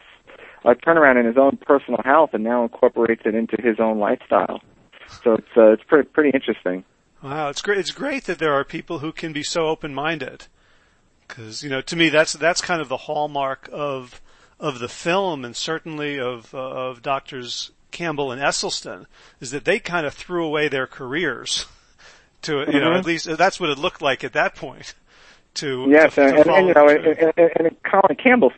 uh, 0.65 0.73
turnaround 0.85 1.19
in 1.19 1.25
his 1.25 1.37
own 1.37 1.57
personal 1.65 2.01
health 2.03 2.31
and 2.33 2.43
now 2.43 2.63
incorporates 2.63 3.21
it 3.25 3.35
into 3.35 3.55
his 3.61 3.79
own 3.79 3.99
lifestyle. 3.99 4.61
So 5.23 5.35
it's, 5.35 5.47
uh, 5.55 5.71
it's 5.71 5.83
pretty, 5.83 6.09
pretty 6.09 6.31
interesting. 6.33 6.83
Wow, 7.21 7.49
it's 7.49 7.61
great. 7.61 7.77
It's 7.77 7.91
great 7.91 8.25
that 8.25 8.39
there 8.39 8.53
are 8.53 8.65
people 8.65 8.99
who 8.99 9.13
can 9.13 9.31
be 9.31 9.43
so 9.43 9.67
open-minded. 9.67 10.47
Cause, 11.35 11.63
you 11.63 11.69
know, 11.69 11.81
to 11.81 11.95
me 11.95 12.09
that's, 12.09 12.33
that's 12.33 12.61
kind 12.61 12.81
of 12.81 12.89
the 12.89 12.97
hallmark 12.97 13.69
of, 13.71 14.21
of 14.59 14.79
the 14.79 14.87
film 14.87 15.43
and 15.43 15.55
certainly 15.55 16.19
of, 16.19 16.53
uh, 16.53 16.57
of 16.57 17.01
doctors 17.01 17.71
Campbell 17.91 18.31
and 18.31 18.41
Esselstyn 18.41 19.05
is 19.39 19.51
that 19.51 19.65
they 19.65 19.79
kind 19.79 20.05
of 20.05 20.13
threw 20.13 20.45
away 20.45 20.67
their 20.67 20.87
careers 20.87 21.65
to 22.43 22.59
you 22.59 22.65
mm-hmm. 22.65 22.77
know 22.77 22.93
at 22.93 23.05
least 23.05 23.25
that's 23.37 23.59
what 23.59 23.69
it 23.69 23.77
looked 23.77 24.01
like 24.01 24.23
at 24.23 24.33
that 24.33 24.55
point. 24.55 24.93
To 25.55 25.85
yes, 25.89 26.15
to, 26.15 26.23
and, 26.23 26.37
and, 26.39 26.49
and 26.49 26.67
you 26.67 26.73
know, 26.73 26.87
and, 26.89 27.05
and, 27.05 27.33
and 27.37 27.67
in 27.67 27.77
Colin 27.89 28.17
Campbell's 28.21 28.53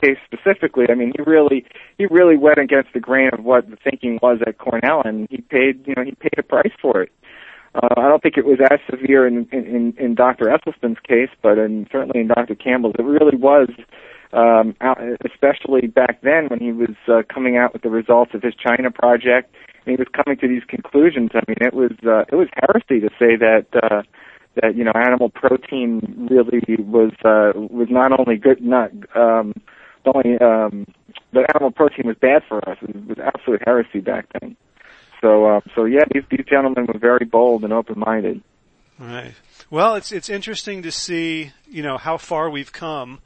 case 0.00 0.16
specifically, 0.24 0.86
I 0.88 0.94
mean, 0.94 1.12
he 1.16 1.22
really 1.22 1.66
he 1.98 2.06
really 2.06 2.36
went 2.36 2.58
against 2.58 2.92
the 2.92 3.00
grain 3.00 3.30
of 3.32 3.44
what 3.44 3.68
the 3.68 3.76
thinking 3.76 4.18
was 4.22 4.38
at 4.46 4.58
Cornell, 4.58 5.02
and 5.04 5.26
he 5.30 5.38
paid 5.38 5.86
you 5.86 5.94
know 5.96 6.04
he 6.04 6.12
paid 6.12 6.38
a 6.38 6.42
price 6.42 6.72
for 6.80 7.02
it. 7.02 7.12
Uh, 7.80 7.88
I 7.96 8.08
don't 8.08 8.22
think 8.22 8.36
it 8.36 8.44
was 8.44 8.58
as 8.70 8.80
severe 8.90 9.26
in 9.26 9.48
in, 9.52 9.94
in 9.98 10.14
Dr. 10.14 10.46
Esselstyn's 10.46 10.98
case, 11.06 11.30
but 11.42 11.58
in, 11.58 11.86
certainly 11.92 12.20
in 12.20 12.28
Dr. 12.28 12.54
Campbell's, 12.54 12.94
it 12.98 13.02
really 13.02 13.36
was. 13.36 13.68
Um, 14.30 14.76
out, 14.82 14.98
especially 15.24 15.86
back 15.86 16.20
then 16.20 16.48
when 16.48 16.60
he 16.60 16.70
was 16.70 16.94
uh, 17.08 17.22
coming 17.32 17.56
out 17.56 17.72
with 17.72 17.80
the 17.80 17.88
results 17.88 18.32
of 18.34 18.42
his 18.42 18.52
China 18.54 18.90
project 18.90 19.54
and 19.88 19.96
he 19.96 19.96
was 19.96 20.08
coming 20.12 20.38
to 20.38 20.48
these 20.48 20.64
conclusions. 20.68 21.30
I 21.34 21.40
mean, 21.48 21.56
it 21.60 21.72
was 21.72 21.92
uh, 22.04 22.24
it 22.30 22.36
was 22.36 22.48
heresy 22.54 23.00
to 23.00 23.08
say 23.18 23.36
that 23.36 23.66
uh, 23.82 24.02
that 24.60 24.76
you 24.76 24.84
know 24.84 24.92
animal 24.94 25.30
protein 25.30 26.28
really 26.30 26.62
was 26.78 27.12
uh, 27.24 27.52
was 27.56 27.88
not 27.90 28.18
only 28.18 28.36
good, 28.36 28.62
not 28.62 28.90
um, 29.16 29.54
only 30.04 30.38
um, 30.38 30.86
that 31.32 31.46
animal 31.54 31.70
protein 31.70 32.06
was 32.06 32.16
bad 32.20 32.42
for 32.48 32.66
us. 32.68 32.76
It 32.82 33.08
was 33.08 33.18
absolute 33.18 33.62
heresy 33.64 34.00
back 34.00 34.26
then. 34.40 34.56
So 35.20 35.46
uh, 35.46 35.60
so 35.74 35.84
yeah, 35.84 36.04
these 36.12 36.24
these 36.30 36.46
gentlemen 36.48 36.86
were 36.86 36.98
very 36.98 37.24
bold 37.24 37.64
and 37.64 37.72
open 37.72 37.98
minded. 37.98 38.42
Right. 38.98 39.34
Well, 39.70 39.94
it's 39.94 40.12
it's 40.12 40.28
interesting 40.28 40.82
to 40.82 40.92
see 40.92 41.52
you 41.68 41.82
know 41.82 41.98
how 41.98 42.16
far 42.16 42.50
we've 42.50 42.72
come 42.72 43.20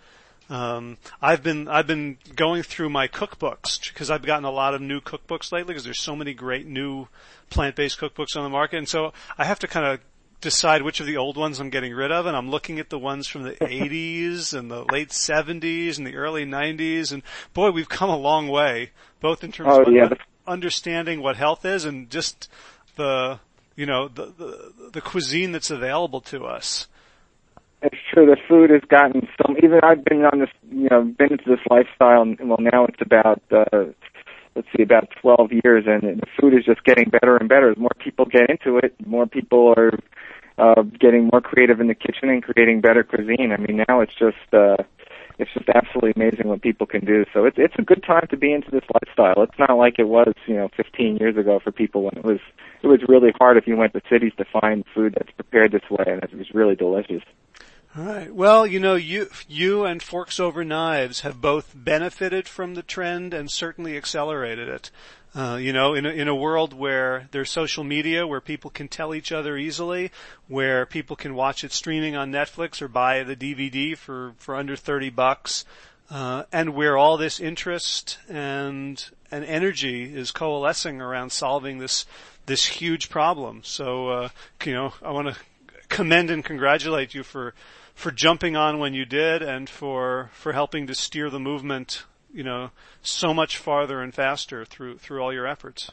um, 0.53 0.99
I've 1.23 1.43
been 1.43 1.67
I've 1.67 1.87
been 1.87 2.19
going 2.37 2.63
through 2.63 2.91
my 2.91 3.09
cookbooks 3.09 3.89
because 3.89 4.11
I've 4.11 4.23
gotten 4.23 4.45
a 4.45 4.51
lot 4.51 4.75
of 4.75 4.83
new 4.83 5.01
cookbooks 5.01 5.51
lately 5.51 5.73
because 5.73 5.85
there's 5.85 6.01
so 6.01 6.15
many 6.15 6.35
great 6.35 6.67
new 6.67 7.09
plant-based 7.49 7.99
cookbooks 7.99 8.37
on 8.37 8.43
the 8.43 8.51
market, 8.51 8.77
and 8.77 8.89
so 8.89 9.15
I 9.39 9.45
have 9.45 9.61
to 9.61 9.67
kind 9.67 9.87
of 9.87 10.01
decide 10.43 10.83
which 10.83 11.01
of 11.01 11.07
the 11.07 11.17
old 11.17 11.39
ones 11.39 11.59
I'm 11.59 11.71
getting 11.71 11.95
rid 11.95 12.13
of, 12.13 12.27
and 12.27 12.37
I'm 12.37 12.51
looking 12.51 12.79
at 12.81 12.91
the 12.91 12.99
ones 12.99 13.29
from 13.29 13.45
the 13.45 13.53
80s 13.63 14.53
and 14.53 14.71
the 14.71 14.85
late 14.93 15.09
70s 15.09 15.97
and 15.97 16.07
the 16.07 16.17
early 16.17 16.45
90s, 16.45 17.13
and 17.13 17.23
boy, 17.55 17.71
we've 17.71 17.89
come 17.89 18.11
a 18.11 18.17
long 18.19 18.49
way, 18.49 18.91
both 19.21 19.45
in 19.45 19.53
terms 19.53 19.71
oh, 19.73 19.83
of 19.85 19.93
yeah. 19.93 20.09
Understanding 20.47 21.23
what 21.23 21.37
health 21.37 21.65
is 21.65 21.85
and 21.85 22.11
just 22.11 22.49
the 22.97 23.39
you 23.77 23.87
know 23.87 24.09
the, 24.09 24.27
the 24.27 24.91
the 24.93 25.01
cuisine 25.01 25.53
that's 25.53 25.71
available 25.71 26.21
to 26.21 26.45
us. 26.45 26.89
It's 27.83 27.97
true. 28.13 28.27
The 28.27 28.37
food 28.49 28.71
has 28.71 28.83
gotten 28.89 29.27
some. 29.37 29.57
Even 29.61 29.81
I've 29.83 30.05
been 30.05 30.25
on 30.25 30.39
this, 30.39 30.51
you 30.71 30.89
know, 30.89 31.03
been 31.03 31.33
into 31.33 31.45
this 31.49 31.59
lifestyle, 31.69 32.23
and 32.23 32.39
well, 32.49 32.59
now 32.61 32.85
it's 32.85 33.01
about, 33.01 33.43
uh, 33.51 33.87
let's 34.55 34.69
see, 34.77 34.85
about 34.85 35.09
12 35.21 35.51
years, 35.65 35.85
and, 35.89 36.21
the 36.21 36.27
food 36.41 36.55
is 36.55 36.65
just 36.65 36.85
getting 36.85 37.09
better 37.11 37.37
and 37.37 37.49
better. 37.49 37.73
As 37.73 37.77
more 37.77 37.91
people 37.99 38.25
get 38.25 38.49
into 38.49 38.79
it, 38.79 38.95
more 39.05 39.27
people 39.27 39.75
are 39.77 39.99
uh, 40.59 40.83
getting 40.83 41.29
more 41.33 41.41
creative 41.41 41.81
in 41.81 41.89
the 41.89 41.95
kitchen 41.97 42.29
and 42.29 42.41
creating 42.41 42.83
better 42.83 43.03
cuisine. 43.03 43.51
I 43.51 43.57
mean, 43.57 43.85
now 43.89 44.01
it's 44.01 44.15
just, 44.15 44.37
uh, 44.53 44.77
it's 45.43 45.53
just 45.53 45.69
absolutely 45.69 46.13
amazing 46.17 46.49
what 46.49 46.63
people 46.63 46.87
can 46.87 47.05
do. 47.05 47.25
So 47.33 47.45
it's 47.45 47.59
it's 47.59 47.75
a 47.79 47.83
good 47.83 48.03
time 48.03 48.27
to 48.31 48.37
be 48.37 48.53
into 48.53 48.71
this 48.71 48.85
lifestyle. 48.95 49.43
It's 49.43 49.59
not 49.59 49.77
like 49.77 49.99
it 49.99 50.09
was, 50.09 50.33
you 50.47 50.55
know, 50.55 50.71
15 50.77 51.17
years 51.17 51.37
ago 51.37 51.61
for 51.63 51.73
people 51.73 52.05
when 52.05 52.17
it 52.17 52.25
was 52.25 52.41
it 52.83 52.87
was 52.87 53.01
really 53.09 53.33
hard 53.39 53.57
if 53.57 53.67
you 53.67 53.77
went 53.77 53.93
to 53.93 54.03
cities 54.09 54.33
to 54.39 54.45
find 54.45 54.85
food 54.95 55.15
that's 55.19 55.31
prepared 55.33 55.73
this 55.73 55.89
way, 55.91 56.05
and 56.07 56.23
it 56.23 56.35
was 56.37 56.55
really 56.55 56.77
delicious. 56.77 57.23
All 57.95 58.05
right. 58.05 58.35
Well, 58.35 58.67
you 58.67 58.81
know, 58.81 58.95
you 58.95 59.29
you 59.49 59.85
and 59.85 60.03
Forks 60.03 60.41
Over 60.41 60.65
Knives 60.65 61.21
have 61.21 61.43
both 61.43 61.75
benefited 61.77 62.49
from 62.49 62.75
the 62.75 62.83
trend 62.83 63.35
and 63.35 63.51
certainly 63.51 63.99
accelerated 63.99 64.69
it. 64.69 64.91
Uh, 65.35 65.57
you 65.57 65.73
know, 65.73 65.95
in 65.95 66.05
a, 66.05 66.11
in 66.11 66.29
a 66.29 66.35
world 66.35 66.75
where 66.75 67.27
there's 67.31 67.51
social 67.51 67.85
media, 67.85 68.27
where 68.27 68.41
people 68.41 68.71
can 68.71 68.87
tell 68.87 69.15
each 69.15 69.33
other 69.33 69.57
easily, 69.57 70.11
where 70.47 70.85
people 70.85 71.17
can 71.17 71.35
watch 71.35 71.65
it 71.65 71.73
streaming 71.73 72.15
on 72.15 72.31
Netflix 72.31 72.83
or 72.83 72.89
buy 72.89 73.23
the 73.23 73.35
DVD 73.35 73.97
for, 73.97 74.35
for 74.37 74.55
under 74.55 74.77
30 74.77 75.09
bucks, 75.09 75.65
uh, 76.11 76.43
and 76.53 76.75
where 76.75 76.99
all 76.99 77.17
this 77.17 77.41
interest 77.41 78.19
and, 78.29 79.07
and 79.31 79.45
energy 79.47 80.15
is 80.15 80.33
coalescing 80.33 81.01
around 81.01 81.33
solving 81.33 81.79
this, 81.79 82.05
this 82.45 82.67
huge 82.67 83.09
problem. 83.09 83.63
So, 83.65 84.09
uh, 84.09 84.29
you 84.67 84.75
know, 84.75 84.93
I 85.03 85.13
want 85.13 85.29
to 85.29 85.41
commend 85.89 86.31
and 86.31 86.45
congratulate 86.45 87.15
you 87.15 87.23
for, 87.23 87.55
for 87.95 88.11
jumping 88.11 88.55
on 88.55 88.79
when 88.79 88.93
you 88.93 89.07
did 89.07 89.41
and 89.41 89.71
for, 89.71 90.31
for 90.35 90.53
helping 90.53 90.87
to 90.89 90.95
steer 90.95 91.31
the 91.31 91.41
movement 91.41 92.05
you 92.33 92.43
know, 92.43 92.71
so 93.03 93.35
much 93.35 93.59
farther 93.59 94.01
and 94.01 94.15
faster 94.15 94.65
through 94.65 94.99
through 94.99 95.23
all 95.23 95.33
your 95.33 95.47
efforts. 95.47 95.93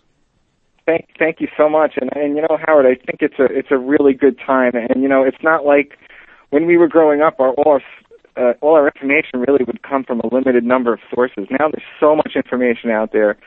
Thank 0.86 1.10
thank 1.20 1.40
you 1.40 1.48
so 1.58 1.70
much, 1.70 1.94
and 2.00 2.10
and 2.16 2.36
you 2.36 2.42
know, 2.42 2.58
Howard, 2.66 2.86
I 2.86 2.96
think 2.96 3.22
it's 3.22 3.40
a 3.40 3.46
it's 3.46 3.72
a 3.72 3.78
really 3.78 4.14
good 4.14 4.40
time, 4.40 4.72
and 4.74 5.02
you 5.02 5.08
know, 5.08 5.24
it's 5.24 5.44
not 5.44 5.66
like 5.66 5.98
when 6.50 6.66
we 6.66 6.78
were 6.78 6.88
growing 6.88 7.22
up, 7.22 7.40
our 7.40 7.52
all 7.52 7.74
our 7.74 7.82
uh, 8.36 8.54
all 8.62 8.76
our 8.76 8.88
information 8.88 9.42
really 9.42 9.64
would 9.66 9.84
come 9.84 10.04
from 10.04 10.20
a 10.22 10.34
limited 10.34 10.64
number 10.64 10.94
of 10.94 11.00
sources. 11.14 11.48
Now 11.52 11.70
there's 11.70 11.84
so 12.00 12.16
much 12.16 12.34
information 12.36 12.90
out 12.90 13.12
there, 13.12 13.38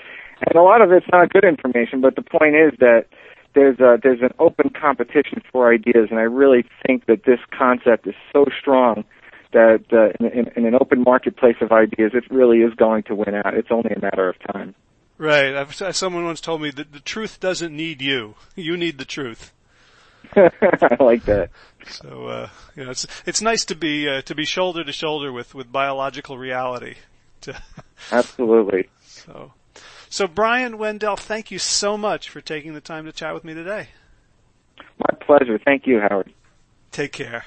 and 0.46 0.57
a 0.57 0.62
lot 0.62 0.83
of 0.83 0.92
it's 0.92 1.07
not 1.11 1.31
good 1.31 1.44
information. 1.44 2.00
But 2.00 2.16
the 2.16 2.22
point 2.22 2.55
is 2.55 2.72
that 2.78 3.07
there's 3.55 3.81
a, 3.81 3.98
there's 4.02 4.20
an 4.20 4.33
open 4.38 4.70
competition 4.70 5.42
for 5.50 5.72
ideas, 5.72 6.09
and 6.11 6.18
I 6.18 6.22
really 6.22 6.64
think 6.87 7.07
that 7.07 7.24
this 7.24 7.40
concept 7.57 8.07
is 8.07 8.14
so 8.33 8.46
strong 8.61 9.05
that 9.52 9.84
uh, 9.92 10.24
in, 10.24 10.48
in 10.56 10.66
an 10.66 10.74
open 10.74 11.02
marketplace 11.02 11.56
of 11.60 11.72
ideas, 11.72 12.12
it 12.14 12.24
really 12.30 12.58
is 12.58 12.74
going 12.74 13.04
to 13.04 13.14
win 13.14 13.34
out. 13.34 13.54
It's 13.54 13.70
only 13.70 13.90
a 13.94 14.00
matter 14.00 14.28
of 14.28 14.36
time. 14.52 14.74
Right. 15.18 15.54
I've, 15.54 15.74
someone 15.94 16.24
once 16.24 16.40
told 16.40 16.62
me 16.62 16.70
that 16.72 16.92
the 16.92 17.00
truth 17.00 17.40
doesn't 17.40 17.74
need 17.74 18.02
you. 18.02 18.34
You 18.56 18.76
need 18.76 18.98
the 18.98 19.04
truth. 19.04 19.52
I 20.36 20.96
like 21.00 21.24
that. 21.26 21.50
So 21.86 22.26
uh, 22.26 22.48
you 22.76 22.84
know, 22.84 22.90
it's 22.90 23.06
it's 23.26 23.42
nice 23.42 23.64
to 23.66 23.74
be 23.74 24.08
uh, 24.08 24.22
to 24.22 24.34
be 24.34 24.44
shoulder 24.44 24.84
to 24.84 24.92
shoulder 24.92 25.32
with 25.32 25.54
with 25.54 25.70
biological 25.70 26.38
reality. 26.38 26.94
Absolutely. 28.12 28.88
So, 29.04 29.52
so 30.08 30.26
Brian 30.26 30.78
Wendel, 30.78 31.16
thank 31.16 31.50
you 31.50 31.58
so 31.58 31.98
much 31.98 32.28
for 32.28 32.40
taking 32.40 32.74
the 32.74 32.80
time 32.80 33.04
to 33.04 33.12
chat 33.12 33.34
with 33.34 33.44
me 33.44 33.52
today. 33.52 33.88
My 34.98 35.16
pleasure. 35.26 35.58
Thank 35.64 35.86
you, 35.86 36.00
Howard. 36.00 36.32
Take 36.90 37.12
care. 37.12 37.44